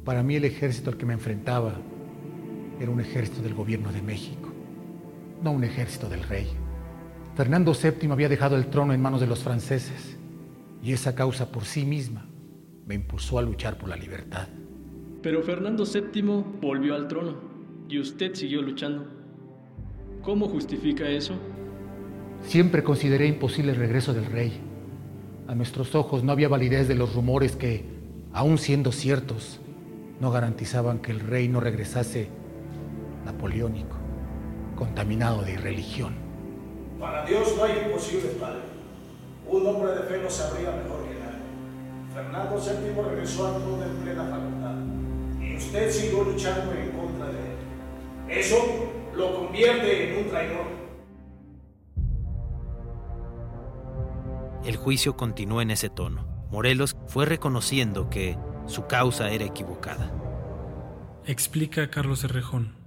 Para 0.05 0.23
mí 0.23 0.37
el 0.37 0.45
ejército 0.45 0.91
al 0.91 0.97
que 0.97 1.07
me 1.07 1.15
enfrentaba 1.15 1.73
era 2.81 2.91
un 2.91 3.01
ejército 3.01 3.43
del 3.43 3.55
gobierno 3.55 3.93
de 3.93 4.03
México, 4.03 4.48
no 5.43 5.53
un 5.53 5.65
ejército 5.65 6.09
del 6.09 6.23
rey. 6.23 6.49
Fernando 7.37 7.73
VII 7.73 8.11
había 8.11 8.29
dejado 8.29 8.57
el 8.57 8.67
trono 8.67 8.93
en 8.93 9.01
manos 9.01 9.21
de 9.21 9.27
los 9.27 9.43
franceses 9.43 10.17
y 10.83 10.93
esa 10.93 11.15
causa 11.15 11.53
por 11.53 11.65
sí 11.65 11.85
misma 11.85 12.27
me 12.87 12.95
impulsó 12.95 13.39
a 13.39 13.43
luchar 13.43 13.77
por 13.79 13.89
la 13.89 13.97
libertad. 13.97 14.49
Pero 15.23 15.43
Fernando 15.43 15.85
VII 15.85 16.23
volvió 16.61 16.95
al 16.95 17.07
trono 17.07 17.37
y 17.89 17.99
usted 17.99 18.35
siguió 18.35 18.63
luchando. 18.63 19.07
¿Cómo 20.23 20.49
justifica 20.49 21.09
eso? 21.09 21.35
Siempre 22.43 22.83
consideré 22.83 23.27
imposible 23.27 23.73
el 23.73 23.79
regreso 23.79 24.15
del 24.15 24.27
rey. 24.27 24.61
A 25.47 25.55
nuestros 25.55 25.95
ojos 25.95 26.25
no 26.25 26.33
había 26.33 26.49
validez 26.49 26.89
de 26.89 26.95
los 26.95 27.15
rumores 27.15 27.57
que, 27.57 27.85
aun 28.33 28.59
siendo 28.59 28.93
ciertos, 28.93 29.61
no 30.21 30.31
garantizaban 30.31 30.99
que 30.99 31.13
el 31.13 31.21
rey 31.21 31.49
no 31.49 31.61
regresase 31.61 32.29
napoleónico, 33.25 33.97
contaminado 34.79 35.43
de 35.43 35.55
irreligión. 35.55 36.15
Para 37.01 37.25
Dios 37.27 37.53
no 37.57 37.65
hay 37.65 37.83
imposibles, 37.85 38.33
padre. 38.37 38.61
Un 39.49 39.67
hombre 39.67 39.91
de 39.91 40.03
fe 40.05 40.23
no 40.23 40.31
sabría 40.31 40.71
mejor 40.71 41.03
que 41.03 41.19
nadie. 41.19 42.15
Fernando 42.15 42.57
VII 42.57 43.03
regresó 43.11 43.49
al 43.49 43.61
trono 43.61 43.83
en 43.83 43.97
plena 43.97 44.25
facultad 44.25 44.75
y 45.43 45.57
usted 45.57 45.91
siguió 45.91 46.23
luchando 46.23 46.73
en 46.73 46.93
contra 46.93 47.27
de 47.27 47.39
él. 47.39 48.39
Eso 48.39 48.57
lo 49.17 49.35
convierte 49.35 50.13
en 50.13 50.25
un 50.25 50.31
traidor. 50.31 50.67
El 54.65 54.77
juicio 54.77 55.17
continuó 55.17 55.61
en 55.61 55.73
ese 55.73 55.89
tono. 55.89 56.29
Morelos 56.53 56.97
fue 57.09 57.27
reconociendo 57.27 58.11
que 58.11 58.39
su 58.67 58.87
causa 58.87 59.31
era 59.31 59.45
equivocada. 59.45 60.13
Explica 61.25 61.91
Carlos 61.91 62.23
Herrejón. 62.23 62.78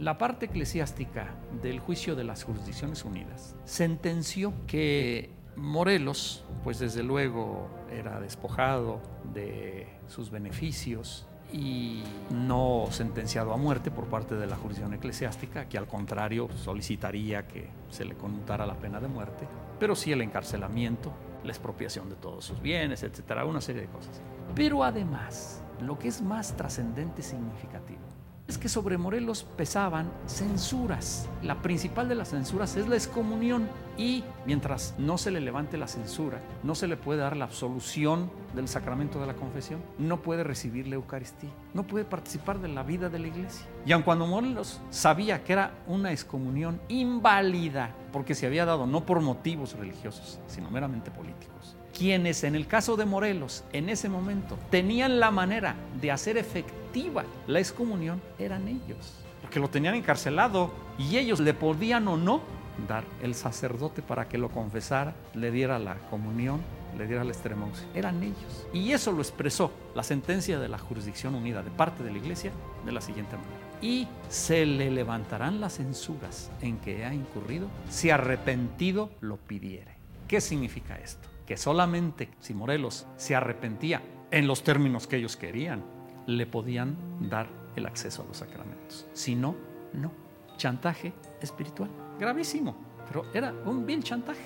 La 0.00 0.16
parte 0.16 0.46
eclesiástica 0.46 1.34
del 1.60 1.78
juicio 1.78 2.16
de 2.16 2.24
las 2.24 2.44
jurisdicciones 2.44 3.04
unidas 3.04 3.54
sentenció 3.66 4.54
que 4.66 5.28
Morelos, 5.56 6.42
pues 6.64 6.78
desde 6.78 7.02
luego 7.02 7.68
era 7.92 8.18
despojado 8.18 9.02
de 9.34 9.88
sus 10.06 10.30
beneficios 10.30 11.28
y 11.52 12.02
no 12.30 12.86
sentenciado 12.90 13.52
a 13.52 13.58
muerte 13.58 13.90
por 13.90 14.06
parte 14.06 14.36
de 14.36 14.46
la 14.46 14.56
jurisdicción 14.56 14.94
eclesiástica, 14.94 15.68
que 15.68 15.76
al 15.76 15.86
contrario 15.86 16.48
solicitaría 16.56 17.46
que 17.46 17.68
se 17.90 18.06
le 18.06 18.14
conmutara 18.14 18.64
la 18.64 18.76
pena 18.76 19.00
de 19.00 19.08
muerte, 19.08 19.46
pero 19.78 19.94
sí 19.94 20.12
el 20.12 20.22
encarcelamiento, 20.22 21.12
la 21.44 21.50
expropiación 21.50 22.08
de 22.08 22.16
todos 22.16 22.46
sus 22.46 22.62
bienes, 22.62 23.02
etcétera, 23.02 23.44
una 23.44 23.60
serie 23.60 23.82
de 23.82 23.88
cosas. 23.88 24.22
Pero 24.54 24.82
además, 24.82 25.62
lo 25.78 25.98
que 25.98 26.08
es 26.08 26.22
más 26.22 26.56
trascendente 26.56 27.20
y 27.20 27.24
significativo 27.24 28.09
es 28.50 28.58
que 28.58 28.68
sobre 28.68 28.98
Morelos 28.98 29.46
pesaban 29.56 30.10
censuras. 30.26 31.28
La 31.40 31.62
principal 31.62 32.08
de 32.08 32.16
las 32.16 32.30
censuras 32.30 32.76
es 32.76 32.88
la 32.88 32.96
excomunión 32.96 33.68
y 33.96 34.24
mientras 34.44 34.94
no 34.98 35.18
se 35.18 35.30
le 35.30 35.40
levante 35.40 35.78
la 35.78 35.86
censura, 35.86 36.40
no 36.64 36.74
se 36.74 36.88
le 36.88 36.96
puede 36.96 37.20
dar 37.20 37.36
la 37.36 37.44
absolución 37.44 38.28
del 38.54 38.66
sacramento 38.66 39.20
de 39.20 39.28
la 39.28 39.34
confesión, 39.34 39.80
no 39.98 40.20
puede 40.20 40.42
recibir 40.42 40.88
la 40.88 40.96
Eucaristía, 40.96 41.50
no 41.74 41.84
puede 41.84 42.04
participar 42.04 42.58
de 42.58 42.68
la 42.68 42.82
vida 42.82 43.08
de 43.08 43.20
la 43.20 43.28
iglesia. 43.28 43.66
Y 43.86 43.92
aun 43.92 44.02
cuando 44.02 44.26
Morelos 44.26 44.80
sabía 44.90 45.44
que 45.44 45.52
era 45.52 45.74
una 45.86 46.10
excomunión 46.10 46.80
inválida, 46.88 47.94
porque 48.12 48.34
se 48.34 48.46
había 48.46 48.64
dado 48.64 48.86
no 48.86 49.06
por 49.06 49.20
motivos 49.20 49.74
religiosos, 49.74 50.40
sino 50.48 50.70
meramente 50.70 51.12
políticos, 51.12 51.76
quienes 52.00 52.44
en 52.44 52.54
el 52.54 52.66
caso 52.66 52.96
de 52.96 53.04
Morelos 53.04 53.62
en 53.74 53.90
ese 53.90 54.08
momento 54.08 54.58
tenían 54.70 55.20
la 55.20 55.30
manera 55.30 55.76
de 56.00 56.10
hacer 56.10 56.38
efectiva 56.38 57.24
la 57.46 57.58
excomunión 57.58 58.22
eran 58.38 58.68
ellos, 58.68 59.18
porque 59.42 59.60
lo 59.60 59.68
tenían 59.68 59.94
encarcelado 59.94 60.72
y 60.98 61.18
ellos 61.18 61.40
le 61.40 61.52
podían 61.52 62.08
o 62.08 62.16
no 62.16 62.40
dar 62.88 63.04
el 63.22 63.34
sacerdote 63.34 64.00
para 64.00 64.28
que 64.30 64.38
lo 64.38 64.48
confesara, 64.48 65.14
le 65.34 65.50
diera 65.50 65.78
la 65.78 65.96
comunión, 66.08 66.62
le 66.96 67.06
diera 67.06 67.22
la 67.22 67.32
extremounción. 67.32 67.86
Eran 67.94 68.22
ellos. 68.22 68.66
Y 68.72 68.92
eso 68.92 69.12
lo 69.12 69.20
expresó 69.20 69.70
la 69.94 70.02
sentencia 70.02 70.58
de 70.58 70.70
la 70.70 70.78
jurisdicción 70.78 71.34
unida 71.34 71.62
de 71.62 71.70
parte 71.70 72.02
de 72.02 72.12
la 72.12 72.16
iglesia 72.16 72.50
de 72.86 72.92
la 72.92 73.02
siguiente 73.02 73.36
manera. 73.36 73.58
Y 73.82 74.08
se 74.30 74.64
le 74.64 74.90
levantarán 74.90 75.60
las 75.60 75.76
censuras 75.76 76.50
en 76.62 76.78
que 76.78 77.04
ha 77.04 77.12
incurrido 77.12 77.68
si 77.90 78.08
arrepentido 78.08 79.10
lo 79.20 79.36
pidiere. 79.36 79.96
¿Qué 80.26 80.40
significa 80.40 80.96
esto? 80.96 81.28
Que 81.50 81.56
solamente 81.56 82.28
si 82.38 82.54
Morelos 82.54 83.08
se 83.16 83.34
arrepentía 83.34 84.00
en 84.30 84.46
los 84.46 84.62
términos 84.62 85.08
que 85.08 85.16
ellos 85.16 85.36
querían, 85.36 85.82
le 86.26 86.46
podían 86.46 86.96
dar 87.28 87.48
el 87.74 87.86
acceso 87.86 88.22
a 88.22 88.26
los 88.26 88.36
sacramentos. 88.36 89.08
Si 89.14 89.34
no, 89.34 89.56
no. 89.92 90.12
Chantaje 90.56 91.12
espiritual. 91.40 91.90
Gravísimo, 92.20 92.76
pero 93.08 93.24
era 93.34 93.52
un 93.64 93.84
vil 93.84 94.04
chantaje. 94.04 94.44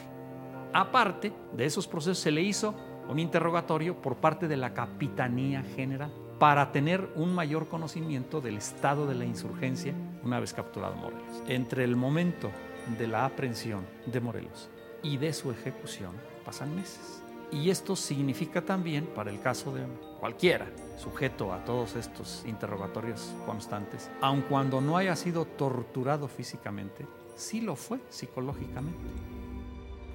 Aparte 0.73 1.31
de 1.55 1.67
esos 1.67 1.87
procesos, 1.87 2.21
se 2.21 2.31
le 2.31 2.41
hizo 2.41 2.75
un 3.07 3.19
interrogatorio 3.19 4.01
por 4.01 4.17
parte 4.17 4.49
de 4.49 4.57
la 4.57 4.73
Capitanía 4.73 5.63
General 5.63 6.11
para 6.39 6.73
tener 6.73 7.11
un 7.17 7.35
mayor 7.35 7.69
conocimiento 7.69 8.41
del 8.41 8.57
estado 8.57 9.07
de 9.07 9.15
la 9.15 9.27
insurgencia 9.27 9.93
una 10.23 10.41
vez 10.41 10.55
capturado 10.55 10.97
Morelos. 10.97 11.43
Entre 11.49 11.85
el 11.85 11.97
momento 11.97 12.51
de 12.99 13.09
la 13.09 13.27
aprehensión 13.27 13.85
de 14.07 14.21
Morelos 14.23 14.71
y 15.03 15.19
de 15.19 15.35
su 15.35 15.51
ejecución, 15.51 16.13
pasan 16.45 16.75
meses. 16.75 17.23
Y 17.51 17.71
esto 17.71 17.95
significa 17.95 18.63
también, 18.63 19.07
para 19.07 19.31
el 19.31 19.41
caso 19.41 19.75
de 19.75 19.85
cualquiera 20.19 20.67
sujeto 20.97 21.53
a 21.53 21.65
todos 21.65 21.97
estos 21.97 22.45
interrogatorios 22.47 23.35
constantes, 23.47 24.11
aun 24.21 24.43
cuando 24.43 24.81
no 24.81 24.97
haya 24.97 25.15
sido 25.17 25.45
torturado 25.45 26.29
físicamente, 26.29 27.07
sí 27.37 27.61
lo 27.61 27.77
fue 27.77 28.01
psicológicamente. 28.09 28.99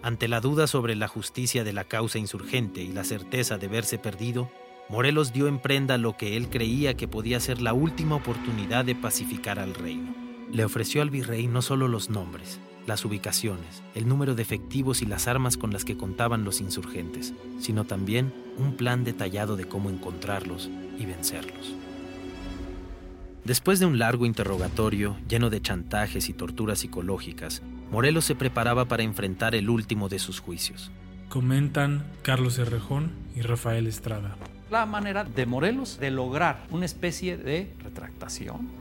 Ante 0.01 0.27
la 0.27 0.39
duda 0.39 0.67
sobre 0.67 0.95
la 0.95 1.07
justicia 1.07 1.63
de 1.63 1.73
la 1.73 1.83
causa 1.83 2.19
insurgente 2.19 2.81
y 2.81 2.89
la 2.89 3.03
certeza 3.03 3.57
de 3.57 3.67
verse 3.67 3.97
perdido, 3.97 4.49
Morelos 4.89 5.33
dio 5.33 5.47
en 5.47 5.59
prenda 5.59 5.97
lo 5.99 6.17
que 6.17 6.35
él 6.35 6.49
creía 6.49 6.97
que 6.97 7.07
podía 7.07 7.39
ser 7.39 7.61
la 7.61 7.73
última 7.73 8.15
oportunidad 8.15 8.85
de 8.85 8.95
pacificar 8.95 9.59
al 9.59 9.75
reino. 9.75 10.15
Le 10.51 10.65
ofreció 10.65 11.03
al 11.03 11.11
virrey 11.11 11.47
no 11.47 11.61
solo 11.61 11.87
los 11.87 12.09
nombres, 12.09 12.59
las 12.87 13.05
ubicaciones, 13.05 13.83
el 13.95 14.07
número 14.07 14.35
de 14.35 14.41
efectivos 14.41 15.01
y 15.01 15.05
las 15.05 15.27
armas 15.27 15.57
con 15.57 15.71
las 15.71 15.85
que 15.85 15.97
contaban 15.97 16.43
los 16.43 16.61
insurgentes, 16.61 17.33
sino 17.59 17.85
también 17.85 18.33
un 18.57 18.75
plan 18.75 19.03
detallado 19.03 19.55
de 19.55 19.65
cómo 19.65 19.89
encontrarlos 19.89 20.69
y 20.97 21.05
vencerlos. 21.05 21.75
Después 23.43 23.79
de 23.79 23.85
un 23.85 23.99
largo 23.99 24.25
interrogatorio 24.25 25.17
lleno 25.27 25.49
de 25.49 25.61
chantajes 25.61 26.29
y 26.29 26.33
torturas 26.33 26.79
psicológicas, 26.79 27.61
Morelos 27.91 28.25
se 28.25 28.35
preparaba 28.35 28.85
para 28.85 29.03
enfrentar 29.03 29.55
el 29.55 29.69
último 29.69 30.09
de 30.09 30.19
sus 30.19 30.39
juicios. 30.39 30.91
Comentan 31.29 32.03
Carlos 32.21 32.57
Herrejón 32.57 33.11
y 33.35 33.41
Rafael 33.41 33.87
Estrada 33.87 34.35
la 34.69 34.85
manera 34.85 35.23
de 35.23 35.45
Morelos 35.45 35.99
de 35.99 36.11
lograr 36.11 36.65
una 36.69 36.85
especie 36.85 37.37
de 37.37 37.71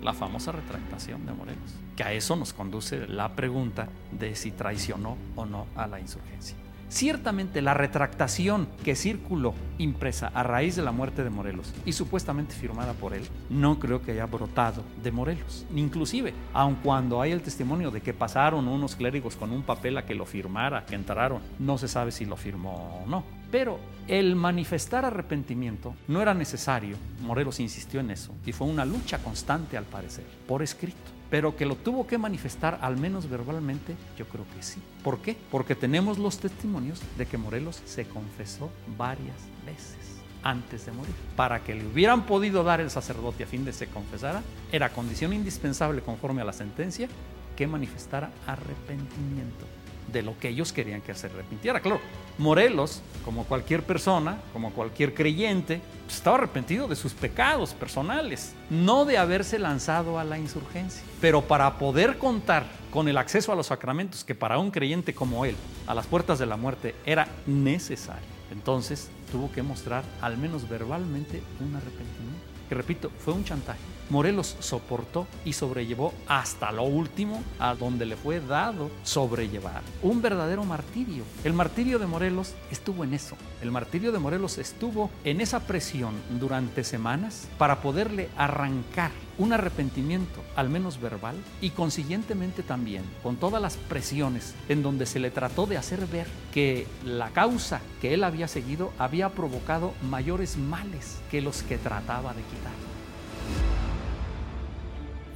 la 0.03 0.13
famosa 0.13 0.53
retractación 0.53 1.25
de 1.27 1.33
Morelos, 1.33 1.75
que 1.97 2.05
a 2.05 2.13
eso 2.13 2.37
nos 2.37 2.53
conduce 2.53 3.07
la 3.09 3.35
pregunta 3.35 3.89
de 4.13 4.35
si 4.35 4.51
traicionó 4.51 5.17
o 5.37 5.47
no 5.47 5.67
a 5.75 5.87
la 5.87 6.01
insurgencia. 6.01 6.57
Ciertamente 6.89 7.61
la 7.61 7.75
retractación 7.75 8.67
que 8.83 8.97
circuló 8.97 9.55
impresa 9.77 10.29
a 10.29 10.43
raíz 10.43 10.75
de 10.75 10.83
la 10.83 10.91
muerte 10.91 11.23
de 11.23 11.29
Morelos 11.31 11.75
y 11.85 11.93
supuestamente 11.93 12.55
firmada 12.55 12.95
por 12.95 13.13
él, 13.13 13.23
no 13.51 13.79
creo 13.79 14.01
que 14.01 14.13
haya 14.13 14.25
brotado 14.25 14.83
de 15.03 15.13
Morelos. 15.13 15.67
Inclusive, 15.75 16.33
aun 16.55 16.77
cuando 16.77 17.21
hay 17.21 17.33
el 17.33 17.43
testimonio 17.43 17.91
de 17.91 18.01
que 18.01 18.15
pasaron 18.15 18.69
unos 18.69 18.97
clérigos 18.97 19.37
con 19.37 19.53
un 19.53 19.63
papel 19.63 19.99
a 19.99 20.07
que 20.07 20.15
lo 20.15 20.25
firmara, 20.25 20.87
que 20.87 20.95
entraron, 20.95 21.43
no 21.59 21.77
se 21.77 21.89
sabe 21.89 22.11
si 22.11 22.25
lo 22.25 22.37
firmó 22.37 23.03
o 23.05 23.07
no. 23.07 23.23
Pero 23.51 23.79
el 24.09 24.35
manifestar 24.35 25.05
arrepentimiento 25.05 25.95
no 26.07 26.23
era 26.23 26.35
necesario, 26.35 26.97
Morelos 27.21 27.61
insistió 27.61 28.01
en 28.01 28.11
eso, 28.11 28.35
y 28.47 28.53
fue 28.53 28.67
una 28.67 28.85
lucha 28.85 29.19
constante 29.19 29.77
al 29.77 29.85
parecer, 29.85 30.25
por 30.47 30.63
escrito. 30.63 31.18
Pero 31.31 31.57
que 31.57 31.67
lo 31.67 31.77
tuvo 31.77 32.07
que 32.07 32.19
manifestar 32.19 32.79
al 32.83 32.97
menos 32.97 33.29
verbalmente, 33.29 33.97
yo 34.17 34.27
creo 34.27 34.45
que 34.57 34.63
sí. 34.63 34.81
¿Por 35.03 35.19
qué? 35.19 35.37
Porque 35.51 35.75
tenemos 35.75 36.19
los 36.19 36.39
testimonios 36.39 37.01
de 37.17 37.27
que 37.27 37.39
Morelos 37.39 37.83
se 37.85 38.07
confesó 38.07 38.71
varias 38.97 39.37
veces 39.67 39.97
antes 40.43 40.87
de 40.87 40.93
morir. 40.93 41.15
Para 41.37 41.63
que 41.63 41.75
le 41.75 41.87
hubieran 41.87 42.25
podido 42.25 42.65
dar 42.65 42.81
el 42.81 42.91
sacerdote 42.91 43.45
a 43.45 43.47
fin 43.47 43.65
de 43.65 43.73
se 43.73 43.89
confesara, 43.89 44.43
era 44.73 44.91
condición 44.91 45.33
indispensable 45.33 46.01
conforme 46.01 46.43
a 46.43 46.45
la 46.45 46.53
sentencia 46.53 47.09
que 47.57 47.67
manifestara 47.67 48.31
arrepentimiento 48.47 49.67
de 50.13 50.23
lo 50.23 50.39
que 50.39 50.49
ellos 50.49 50.73
querían 50.73 51.01
que 51.01 51.15
se 51.15 51.27
arrepintiera. 51.27 51.81
Claro, 51.81 52.01
Morelos, 52.39 53.03
como 53.25 53.45
cualquier 53.45 53.83
persona, 53.83 54.39
como 54.53 54.73
cualquier 54.73 55.15
creyente, 55.15 55.81
pues, 56.05 56.17
estaba 56.17 56.39
arrepentido 56.39 56.89
de 56.89 56.97
sus 56.97 57.13
pecados 57.13 57.75
personales, 57.75 58.55
no 58.71 59.05
de 59.05 59.19
haberse 59.19 59.59
lanzado 59.59 60.19
a 60.19 60.25
la 60.25 60.39
insurgencia. 60.39 61.03
Pero 61.21 61.43
para 61.43 61.79
poder 61.79 62.19
contar 62.19 62.65
con 62.91 63.09
el 63.09 63.19
acceso 63.19 63.53
a 63.53 63.57
los 63.57 63.67
sacramentos 63.67 64.25
que 64.25 64.35
para 64.35 64.59
un 64.59 64.71
creyente 64.71 65.15
como 65.15 65.45
él, 65.45 65.57
a 65.87 65.95
las 65.95 66.07
puertas 66.07 66.39
de 66.39 66.47
la 66.47 66.57
muerte, 66.57 66.95
era 67.05 67.29
necesario, 67.47 68.29
entonces 68.51 69.11
tuvo 69.31 69.53
que 69.53 69.63
mostrar, 69.63 70.05
al 70.23 70.39
menos 70.39 70.69
verbalmente, 70.69 71.43
un 71.61 71.77
arrepentimiento. 71.77 72.39
Que 72.69 72.75
repito, 72.75 73.11
fue 73.19 73.35
un 73.35 73.45
chantaje 73.45 73.98
Morelos 74.11 74.57
soportó 74.61 75.27
y 75.45 75.53
sobrellevó 75.53 76.13
hasta 76.27 76.73
lo 76.73 76.85
último 76.85 77.43
a 77.59 77.75
donde 77.75 78.07
le 78.07 78.17
fue 78.17 78.41
dado 78.41 78.91
sobrellevar. 79.03 79.83
Un 80.03 80.23
verdadero 80.23 80.65
martirio. 80.65 81.25
El 81.45 81.53
martirio 81.53 81.99
de 81.99 82.07
Morelos 82.07 82.55
estuvo 82.71 83.05
en 83.05 83.15
eso. 83.15 83.37
El 83.61 83.71
martirio 83.71 84.13
de 84.13 84.19
Morelos 84.19 84.59
estuvo 84.59 85.11
en 85.25 85.41
esa 85.41 85.61
presión 85.61 86.15
durante 86.39 86.85
semanas 86.85 87.49
para 87.59 87.83
poderle 87.83 88.29
arrancar 88.37 89.11
un 89.39 89.53
arrepentimiento, 89.53 90.43
al 90.57 90.69
menos 90.69 91.01
verbal, 91.01 91.37
y 91.61 91.71
consiguientemente 91.71 92.63
también 92.63 93.05
con 93.23 93.37
todas 93.37 93.63
las 93.63 93.77
presiones 93.77 94.55
en 94.69 94.83
donde 94.83 95.07
se 95.07 95.21
le 95.21 95.31
trató 95.31 95.67
de 95.67 95.77
hacer 95.77 96.07
ver 96.07 96.27
que 96.53 96.87
la 97.05 97.31
causa 97.31 97.81
que 98.01 98.15
él 98.15 98.25
había 98.25 98.49
seguido 98.49 98.93
había 98.99 99.31
provocado 99.31 99.95
mayores 100.03 100.57
males 100.57 101.19
que 101.31 101.41
los 101.41 101.63
que 101.63 101.79
trataba 101.79 102.35
de 102.35 102.43
quitar. 102.43 103.88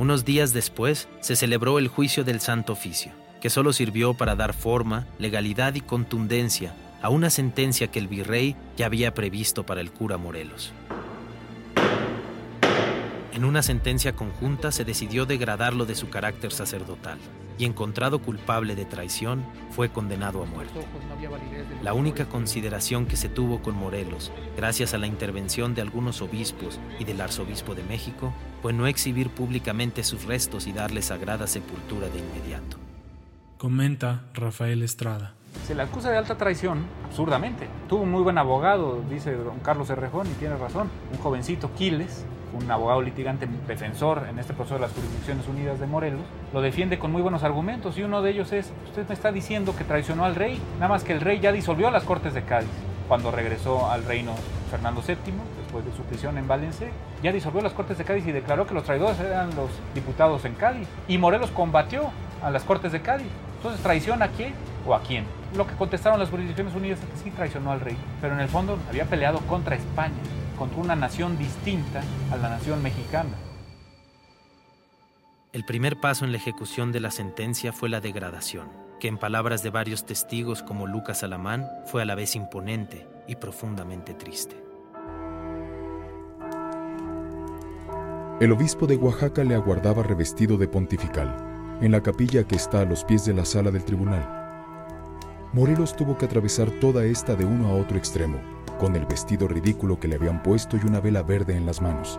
Unos 0.02 0.24
días 0.24 0.52
después 0.52 1.06
se 1.20 1.36
celebró 1.36 1.78
el 1.78 1.86
juicio 1.86 2.24
del 2.24 2.40
Santo 2.40 2.72
Oficio, 2.72 3.12
que 3.40 3.50
solo 3.50 3.72
sirvió 3.72 4.14
para 4.14 4.34
dar 4.34 4.52
forma, 4.52 5.06
legalidad 5.20 5.76
y 5.76 5.80
contundencia 5.80 6.74
a 7.02 7.08
una 7.08 7.30
sentencia 7.30 7.86
que 7.86 8.00
el 8.00 8.08
virrey 8.08 8.56
ya 8.76 8.86
había 8.86 9.14
previsto 9.14 9.64
para 9.64 9.80
el 9.80 9.92
cura 9.92 10.16
Morelos. 10.16 10.72
En 13.32 13.46
una 13.46 13.62
sentencia 13.62 14.14
conjunta 14.14 14.70
se 14.72 14.84
decidió 14.84 15.24
degradarlo 15.24 15.86
de 15.86 15.94
su 15.94 16.10
carácter 16.10 16.52
sacerdotal 16.52 17.18
y 17.56 17.64
encontrado 17.64 18.20
culpable 18.20 18.74
de 18.74 18.84
traición, 18.84 19.42
fue 19.70 19.88
condenado 19.88 20.42
a 20.42 20.46
muerte. 20.46 20.86
La 21.82 21.94
única 21.94 22.26
consideración 22.26 23.06
que 23.06 23.16
se 23.16 23.30
tuvo 23.30 23.62
con 23.62 23.74
Morelos, 23.74 24.30
gracias 24.54 24.92
a 24.92 24.98
la 24.98 25.06
intervención 25.06 25.74
de 25.74 25.80
algunos 25.80 26.20
obispos 26.20 26.78
y 26.98 27.04
del 27.04 27.22
arzobispo 27.22 27.74
de 27.74 27.84
México, 27.84 28.34
fue 28.60 28.74
no 28.74 28.86
exhibir 28.86 29.30
públicamente 29.30 30.04
sus 30.04 30.24
restos 30.24 30.66
y 30.66 30.72
darle 30.72 31.00
sagrada 31.00 31.46
sepultura 31.46 32.08
de 32.08 32.18
inmediato. 32.18 32.76
Comenta 33.56 34.24
Rafael 34.34 34.82
Estrada. 34.82 35.34
Se 35.66 35.74
le 35.74 35.82
acusa 35.82 36.10
de 36.10 36.18
alta 36.18 36.36
traición, 36.36 36.84
absurdamente. 37.06 37.68
Tuvo 37.88 38.02
un 38.02 38.10
muy 38.10 38.22
buen 38.22 38.36
abogado, 38.36 39.02
dice 39.08 39.32
don 39.34 39.60
Carlos 39.60 39.88
Herrejón, 39.88 40.26
y 40.26 40.34
tiene 40.34 40.56
razón. 40.56 40.90
Un 41.12 41.18
jovencito, 41.18 41.70
Quiles, 41.76 42.24
un 42.52 42.70
abogado 42.70 43.02
litigante 43.02 43.48
defensor 43.66 44.26
en 44.28 44.38
este 44.38 44.52
proceso 44.54 44.74
de 44.74 44.82
las 44.82 44.92
Jurisdicciones 44.92 45.46
Unidas 45.48 45.80
de 45.80 45.86
Morelos, 45.86 46.22
lo 46.52 46.60
defiende 46.60 46.98
con 46.98 47.12
muy 47.12 47.22
buenos 47.22 47.42
argumentos 47.42 47.98
y 47.98 48.02
uno 48.02 48.22
de 48.22 48.30
ellos 48.30 48.52
es, 48.52 48.72
usted 48.86 49.06
me 49.08 49.14
está 49.14 49.32
diciendo 49.32 49.74
que 49.76 49.84
traicionó 49.84 50.24
al 50.24 50.34
rey, 50.34 50.60
nada 50.74 50.88
más 50.88 51.04
que 51.04 51.12
el 51.12 51.20
rey 51.20 51.40
ya 51.40 51.52
disolvió 51.52 51.90
las 51.90 52.04
Cortes 52.04 52.34
de 52.34 52.42
Cádiz 52.42 52.70
cuando 53.08 53.30
regresó 53.30 53.90
al 53.90 54.04
reino 54.04 54.32
Fernando 54.70 55.02
VII, 55.06 55.16
después 55.62 55.84
de 55.84 55.92
su 55.92 56.02
prisión 56.04 56.38
en 56.38 56.48
Valencia, 56.48 56.88
ya 57.22 57.30
disolvió 57.30 57.60
las 57.60 57.74
Cortes 57.74 57.98
de 57.98 58.04
Cádiz 58.04 58.26
y 58.26 58.32
declaró 58.32 58.66
que 58.66 58.72
los 58.72 58.84
traidores 58.84 59.20
eran 59.20 59.54
los 59.54 59.68
diputados 59.94 60.46
en 60.46 60.54
Cádiz. 60.54 60.88
Y 61.08 61.18
Morelos 61.18 61.50
combatió 61.50 62.10
a 62.42 62.50
las 62.50 62.64
Cortes 62.64 62.90
de 62.90 63.02
Cádiz. 63.02 63.28
Entonces, 63.56 63.82
¿traición 63.82 64.22
a 64.22 64.28
quién 64.28 64.54
o 64.86 64.94
a 64.94 65.02
quién? 65.02 65.26
Lo 65.54 65.66
que 65.66 65.74
contestaron 65.74 66.18
las 66.18 66.30
Jurisdicciones 66.30 66.74
Unidas 66.74 67.00
es 67.00 67.04
que 67.04 67.16
sí 67.24 67.30
traicionó 67.30 67.72
al 67.72 67.80
rey, 67.80 67.98
pero 68.22 68.32
en 68.32 68.40
el 68.40 68.48
fondo 68.48 68.78
había 68.88 69.04
peleado 69.04 69.40
contra 69.40 69.76
España 69.76 70.14
contra 70.62 70.80
una 70.80 70.94
nación 70.94 71.36
distinta 71.38 72.04
a 72.30 72.36
la 72.36 72.48
nación 72.48 72.84
mexicana. 72.84 73.32
El 75.52 75.64
primer 75.64 75.98
paso 75.98 76.24
en 76.24 76.30
la 76.30 76.38
ejecución 76.38 76.92
de 76.92 77.00
la 77.00 77.10
sentencia 77.10 77.72
fue 77.72 77.88
la 77.88 78.00
degradación, 78.00 78.68
que 79.00 79.08
en 79.08 79.18
palabras 79.18 79.64
de 79.64 79.70
varios 79.70 80.06
testigos 80.06 80.62
como 80.62 80.86
Lucas 80.86 81.24
Alamán 81.24 81.68
fue 81.86 82.02
a 82.02 82.04
la 82.04 82.14
vez 82.14 82.36
imponente 82.36 83.08
y 83.26 83.34
profundamente 83.34 84.14
triste. 84.14 84.54
El 88.38 88.52
obispo 88.52 88.86
de 88.86 88.94
Oaxaca 88.94 89.42
le 89.42 89.56
aguardaba 89.56 90.04
revestido 90.04 90.56
de 90.58 90.68
pontifical, 90.68 91.78
en 91.80 91.90
la 91.90 92.04
capilla 92.04 92.44
que 92.44 92.54
está 92.54 92.82
a 92.82 92.84
los 92.84 93.02
pies 93.02 93.24
de 93.24 93.34
la 93.34 93.44
sala 93.44 93.72
del 93.72 93.84
tribunal. 93.84 94.22
Morelos 95.52 95.96
tuvo 95.96 96.16
que 96.16 96.26
atravesar 96.26 96.70
toda 96.70 97.04
esta 97.04 97.34
de 97.34 97.46
uno 97.46 97.66
a 97.66 97.74
otro 97.74 97.98
extremo, 97.98 98.38
con 98.82 98.96
el 98.96 99.06
vestido 99.06 99.46
ridículo 99.46 100.00
que 100.00 100.08
le 100.08 100.16
habían 100.16 100.42
puesto 100.42 100.76
y 100.76 100.80
una 100.84 100.98
vela 100.98 101.22
verde 101.22 101.56
en 101.56 101.66
las 101.66 101.80
manos. 101.80 102.18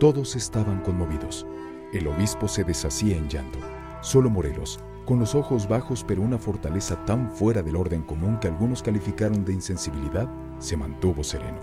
Todos 0.00 0.34
estaban 0.34 0.80
conmovidos. 0.80 1.46
El 1.92 2.08
obispo 2.08 2.48
se 2.48 2.64
deshacía 2.64 3.16
en 3.16 3.28
llanto. 3.28 3.60
Solo 4.00 4.28
Morelos, 4.28 4.80
con 5.04 5.20
los 5.20 5.36
ojos 5.36 5.68
bajos 5.68 6.02
pero 6.02 6.20
una 6.20 6.38
fortaleza 6.38 7.04
tan 7.04 7.30
fuera 7.30 7.62
del 7.62 7.76
orden 7.76 8.02
común 8.02 8.40
que 8.40 8.48
algunos 8.48 8.82
calificaron 8.82 9.44
de 9.44 9.52
insensibilidad, 9.52 10.28
se 10.58 10.76
mantuvo 10.76 11.22
sereno. 11.22 11.60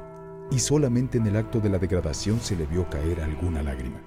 Y 0.51 0.59
solamente 0.59 1.17
en 1.17 1.27
el 1.27 1.35
acto 1.35 1.59
de 1.59 1.67
la 1.67 1.77
degradación 1.77 2.39
se 2.39 2.55
le 2.55 2.65
vio 2.65 2.89
caer 2.89 3.19
alguna 3.19 3.61
lágrima. 3.61 3.99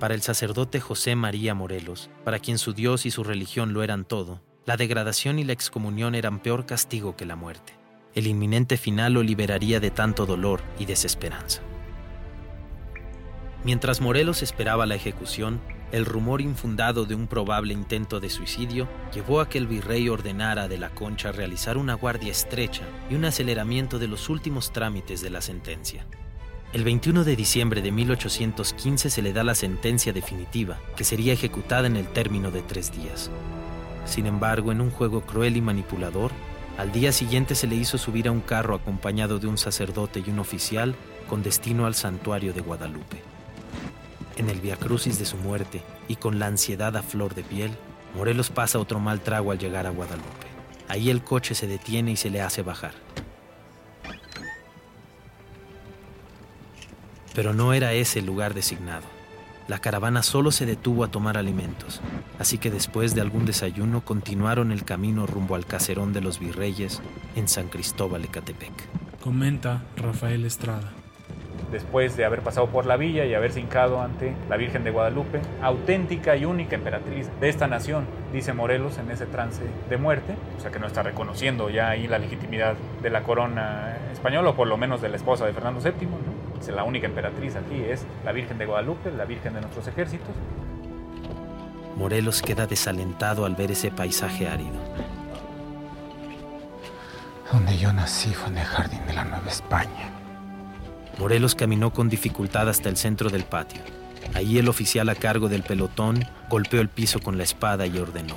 Para 0.00 0.14
el 0.14 0.22
sacerdote 0.22 0.80
José 0.80 1.14
María 1.14 1.54
Morelos, 1.54 2.10
para 2.24 2.40
quien 2.40 2.58
su 2.58 2.72
Dios 2.72 3.06
y 3.06 3.12
su 3.12 3.22
religión 3.22 3.74
lo 3.74 3.84
eran 3.84 4.04
todo, 4.04 4.40
la 4.66 4.76
degradación 4.76 5.38
y 5.38 5.44
la 5.44 5.52
excomunión 5.52 6.16
eran 6.16 6.40
peor 6.40 6.66
castigo 6.66 7.14
que 7.14 7.26
la 7.26 7.36
muerte. 7.36 7.80
El 8.14 8.26
inminente 8.26 8.76
final 8.76 9.14
lo 9.14 9.22
liberaría 9.22 9.80
de 9.80 9.90
tanto 9.90 10.26
dolor 10.26 10.60
y 10.78 10.84
desesperanza. 10.84 11.62
Mientras 13.64 14.00
Morelos 14.00 14.42
esperaba 14.42 14.86
la 14.86 14.96
ejecución, 14.96 15.60
el 15.92 16.04
rumor 16.04 16.40
infundado 16.40 17.04
de 17.04 17.14
un 17.14 17.26
probable 17.26 17.74
intento 17.74 18.18
de 18.18 18.30
suicidio 18.30 18.88
llevó 19.14 19.40
a 19.40 19.48
que 19.48 19.58
el 19.58 19.66
virrey 19.66 20.08
ordenara 20.08 20.66
de 20.66 20.78
la 20.78 20.90
Concha 20.90 21.32
realizar 21.32 21.76
una 21.76 21.94
guardia 21.94 22.32
estrecha 22.32 22.82
y 23.10 23.14
un 23.14 23.24
aceleramiento 23.24 23.98
de 23.98 24.08
los 24.08 24.28
últimos 24.28 24.72
trámites 24.72 25.20
de 25.20 25.30
la 25.30 25.40
sentencia. 25.40 26.06
El 26.72 26.84
21 26.84 27.24
de 27.24 27.36
diciembre 27.36 27.82
de 27.82 27.92
1815 27.92 29.10
se 29.10 29.22
le 29.22 29.34
da 29.34 29.44
la 29.44 29.54
sentencia 29.54 30.14
definitiva, 30.14 30.80
que 30.96 31.04
sería 31.04 31.34
ejecutada 31.34 31.86
en 31.86 31.96
el 31.96 32.06
término 32.08 32.50
de 32.50 32.62
tres 32.62 32.90
días. 32.90 33.30
Sin 34.06 34.26
embargo, 34.26 34.72
en 34.72 34.80
un 34.80 34.90
juego 34.90 35.20
cruel 35.20 35.58
y 35.58 35.60
manipulador, 35.60 36.32
al 36.78 36.90
día 36.90 37.12
siguiente 37.12 37.54
se 37.54 37.66
le 37.66 37.76
hizo 37.76 37.98
subir 37.98 38.28
a 38.28 38.32
un 38.32 38.40
carro 38.40 38.74
acompañado 38.74 39.38
de 39.38 39.46
un 39.46 39.58
sacerdote 39.58 40.22
y 40.26 40.30
un 40.30 40.38
oficial 40.38 40.94
con 41.28 41.42
destino 41.42 41.86
al 41.86 41.94
santuario 41.94 42.52
de 42.52 42.60
Guadalupe. 42.60 43.22
En 44.36 44.48
el 44.48 44.60
viacrucis 44.60 45.18
de 45.18 45.26
su 45.26 45.36
muerte 45.36 45.82
y 46.08 46.16
con 46.16 46.38
la 46.38 46.46
ansiedad 46.46 46.96
a 46.96 47.02
flor 47.02 47.34
de 47.34 47.42
piel, 47.42 47.70
Morelos 48.16 48.50
pasa 48.50 48.78
otro 48.78 49.00
mal 49.00 49.20
trago 49.20 49.52
al 49.52 49.58
llegar 49.58 49.86
a 49.86 49.90
Guadalupe. 49.90 50.46
Ahí 50.88 51.10
el 51.10 51.22
coche 51.22 51.54
se 51.54 51.66
detiene 51.66 52.12
y 52.12 52.16
se 52.16 52.30
le 52.30 52.40
hace 52.40 52.62
bajar. 52.62 52.92
Pero 57.34 57.54
no 57.54 57.72
era 57.72 57.92
ese 57.92 58.18
el 58.18 58.26
lugar 58.26 58.54
designado. 58.54 59.21
La 59.68 59.78
caravana 59.78 60.22
solo 60.22 60.50
se 60.50 60.66
detuvo 60.66 61.04
a 61.04 61.10
tomar 61.10 61.38
alimentos, 61.38 62.00
así 62.38 62.58
que 62.58 62.70
después 62.70 63.14
de 63.14 63.20
algún 63.20 63.46
desayuno 63.46 64.00
continuaron 64.04 64.72
el 64.72 64.84
camino 64.84 65.26
rumbo 65.26 65.54
al 65.54 65.66
caserón 65.66 66.12
de 66.12 66.20
los 66.20 66.40
virreyes 66.40 67.00
en 67.36 67.46
San 67.48 67.68
Cristóbal 67.68 68.24
Ecatepec. 68.24 68.72
Comenta 69.20 69.82
Rafael 69.96 70.44
Estrada. 70.44 70.92
después 71.70 72.16
de 72.16 72.24
haber 72.24 72.40
pasado 72.40 72.66
por 72.66 72.84
la 72.86 72.96
villa 72.96 73.24
y 73.24 73.34
haberse 73.34 73.60
hincado 73.60 74.02
ante 74.02 74.34
la 74.50 74.56
Virgen 74.58 74.84
de 74.84 74.90
Guadalupe, 74.90 75.40
auténtica 75.62 76.36
y 76.36 76.44
única 76.44 76.76
emperatriz 76.76 77.30
de 77.40 77.48
esta 77.48 77.66
nación, 77.66 78.04
dice 78.32 78.52
Morelos 78.52 78.98
en 78.98 79.10
ese 79.10 79.26
trance 79.26 79.62
de 79.88 79.96
muerte, 79.96 80.34
o 80.58 80.60
sea 80.60 80.70
que 80.70 80.78
no 80.78 80.86
está 80.86 81.02
reconociendo 81.02 81.70
ya 81.70 81.88
ahí 81.88 82.06
la 82.06 82.18
legitimidad 82.18 82.74
de 83.02 83.10
la 83.10 83.22
corona 83.22 83.96
española, 84.12 84.50
o 84.50 84.54
por 84.54 84.68
lo 84.68 84.76
menos 84.76 85.00
de 85.00 85.08
la 85.08 85.16
esposa 85.16 85.46
de 85.46 85.54
Fernando 85.54 85.80
VII, 85.80 86.06
¿no? 86.08 86.41
La 86.70 86.84
única 86.84 87.06
emperatriz 87.06 87.56
aquí 87.56 87.82
es 87.82 88.06
la 88.24 88.30
Virgen 88.30 88.58
de 88.58 88.66
Guadalupe, 88.66 89.10
la 89.10 89.24
Virgen 89.24 89.54
de 89.54 89.62
nuestros 89.62 89.88
ejércitos. 89.88 90.28
Morelos 91.96 92.40
queda 92.40 92.66
desalentado 92.66 93.44
al 93.44 93.56
ver 93.56 93.72
ese 93.72 93.90
paisaje 93.90 94.46
árido. 94.46 94.80
Donde 97.52 97.76
yo 97.76 97.92
nací 97.92 98.32
fue 98.32 98.48
en 98.50 98.58
el 98.58 98.64
jardín 98.64 99.04
de 99.06 99.12
la 99.12 99.24
Nueva 99.24 99.48
España. 99.48 100.10
Morelos 101.18 101.54
caminó 101.54 101.92
con 101.92 102.08
dificultad 102.08 102.68
hasta 102.68 102.88
el 102.88 102.96
centro 102.96 103.28
del 103.28 103.44
patio. 103.44 103.82
Allí 104.34 104.58
el 104.58 104.68
oficial 104.68 105.08
a 105.08 105.14
cargo 105.14 105.48
del 105.48 105.62
pelotón 105.62 106.24
golpeó 106.48 106.80
el 106.80 106.88
piso 106.88 107.20
con 107.20 107.36
la 107.36 107.44
espada 107.44 107.86
y 107.86 107.98
ordenó. 107.98 108.36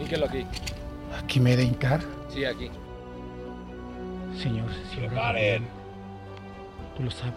Hínquelo 0.00 0.26
aquí. 0.26 0.46
¿Aquí 1.22 1.40
me 1.40 1.52
he 1.52 1.56
de 1.56 1.64
hincar? 1.64 2.00
Sí, 2.32 2.44
aquí. 2.44 2.70
Señor, 4.40 4.70
obrado 4.96 5.14
paren! 5.14 5.79
Tú 7.00 7.04
lo 7.04 7.10
sabes. 7.10 7.34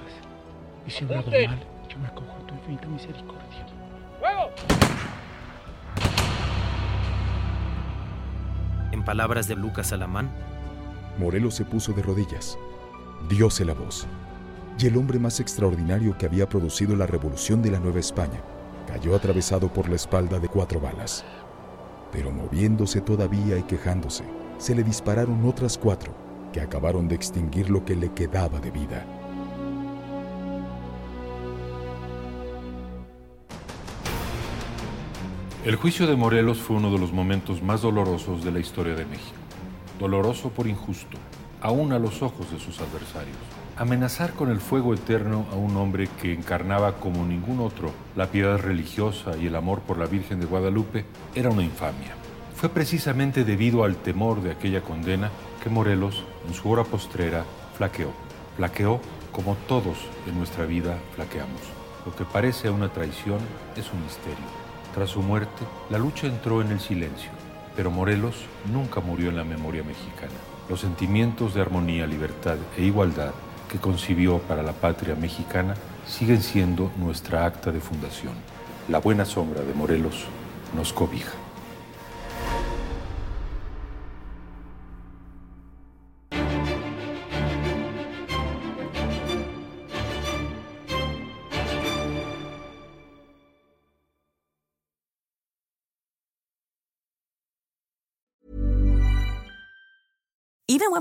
Y 0.86 1.06
mal, 1.48 1.64
yo 1.88 1.98
me 1.98 2.08
acojo 2.08 2.32
a 2.32 2.48
tu 2.48 2.54
infinita 2.56 2.88
misericordia. 2.88 3.66
¡Fuego! 4.20 4.50
En 8.92 9.06
palabras 9.06 9.48
de 9.48 9.56
Lucas 9.56 9.94
Alamán, 9.94 10.30
Morelos 11.18 11.56
se 11.56 11.64
puso 11.64 11.94
de 11.94 12.02
rodillas, 12.02 12.58
dióse 13.30 13.64
la 13.64 13.74
voz, 13.74 14.06
y 14.78 14.88
el 14.88 14.98
hombre 14.98 15.18
más 15.20 15.40
extraordinario 15.40 16.18
que 16.18 16.26
había 16.26 16.50
producido 16.50 16.96
la 16.96 17.08
revolución 17.08 17.62
de 17.62 17.72
la 17.72 17.80
Nueva 17.80 18.00
España 18.00 18.42
cayó 18.88 19.16
atravesado 19.16 19.72
por 19.72 19.88
la 19.88 19.96
espalda 19.96 20.40
de 20.40 20.50
cuatro 20.50 20.82
balas. 20.82 21.24
Pero 22.12 22.32
moviéndose 22.32 23.00
todavía 23.00 23.58
y 23.58 23.64
quejándose, 23.64 24.26
se 24.58 24.76
le 24.76 24.84
dispararon 24.84 25.46
otras 25.46 25.78
cuatro 25.78 26.14
que 26.52 26.60
acabaron 26.60 27.08
de 27.08 27.16
extinguir 27.16 27.70
lo 27.70 27.86
que 27.86 27.96
le 27.96 28.12
quedaba 28.14 28.60
de 28.60 28.72
vida. 28.72 29.06
El 35.64 35.78
juicio 35.78 36.08
de 36.08 36.18
Morelos 36.18 36.58
fue 36.58 36.76
uno 36.76 36.92
de 36.92 37.00
los 37.00 37.14
momentos 37.14 37.64
más 37.64 37.82
dolorosos 37.82 38.44
de 38.44 38.52
la 38.52 38.60
historia 38.60 38.96
de 38.96 39.06
México. 39.06 39.38
Doloroso 39.98 40.50
por 40.50 40.68
injusto, 40.68 41.18
aún 41.62 41.94
a 41.94 42.00
los 42.00 42.22
ojos 42.22 42.52
de 42.52 42.60
sus 42.60 42.82
adversarios. 42.82 43.38
Amenazar 43.78 44.34
con 44.34 44.52
el 44.52 44.60
fuego 44.60 44.94
eterno 44.94 45.46
a 45.54 45.56
un 45.56 45.78
hombre 45.78 46.10
que 46.22 46.34
encarnaba 46.34 46.98
como 46.98 47.26
ningún 47.26 47.62
otro 47.62 47.94
la 48.18 48.28
piedad 48.28 48.60
religiosa 48.60 49.38
y 49.38 49.48
el 49.48 49.56
amor 49.56 49.80
por 49.80 49.98
la 49.98 50.06
Virgen 50.06 50.42
de 50.42 50.48
Guadalupe 50.48 51.06
era 51.34 51.50
una 51.50 51.64
infamia. 51.64 52.14
Fue 52.56 52.68
precisamente 52.68 53.46
debido 53.46 53.86
al 53.86 53.96
temor 53.96 54.44
de 54.44 54.52
aquella 54.52 54.82
condena 54.82 55.32
que 55.64 55.70
Morelos, 55.70 56.26
en 56.46 56.56
su 56.56 56.70
hora 56.70 56.84
postrera, 56.84 57.46
flaqueó. 57.78 58.12
Flaqueó 58.58 59.00
como 59.32 59.56
todos 59.70 59.98
en 60.28 60.38
nuestra 60.38 60.66
vida 60.66 61.00
flaqueamos. 61.16 61.62
Lo 62.06 62.14
que 62.14 62.26
parece 62.26 62.70
una 62.70 62.90
traición 62.90 63.40
es 63.78 63.94
un 63.94 64.04
misterio. 64.04 64.63
Tras 64.94 65.10
su 65.10 65.24
muerte, 65.24 65.64
la 65.90 65.98
lucha 65.98 66.28
entró 66.28 66.62
en 66.62 66.72
el 66.72 66.80
silencio, 66.80 67.32
pero 67.76 67.90
Morelos 67.90 68.46
nunca 68.72 69.02
murió 69.02 69.30
en 69.30 69.38
la 69.38 69.44
memoria 69.44 69.84
mexicana. 69.84 70.34
Los 70.70 70.82
sentimientos 70.82 71.56
de 71.56 71.62
armonía, 71.62 72.06
libertad 72.06 72.58
e 72.78 72.84
igualdad 72.84 73.32
que 73.70 73.80
concibió 73.80 74.38
para 74.38 74.62
la 74.62 74.74
patria 74.74 75.16
mexicana 75.16 75.74
siguen 76.06 76.44
siendo 76.44 76.92
nuestra 76.98 77.46
acta 77.46 77.72
de 77.72 77.80
fundación. 77.80 78.34
La 78.88 79.00
buena 79.00 79.26
sombra 79.26 79.62
de 79.62 79.74
Morelos 79.74 80.26
nos 80.76 80.94
cobija. 80.94 81.32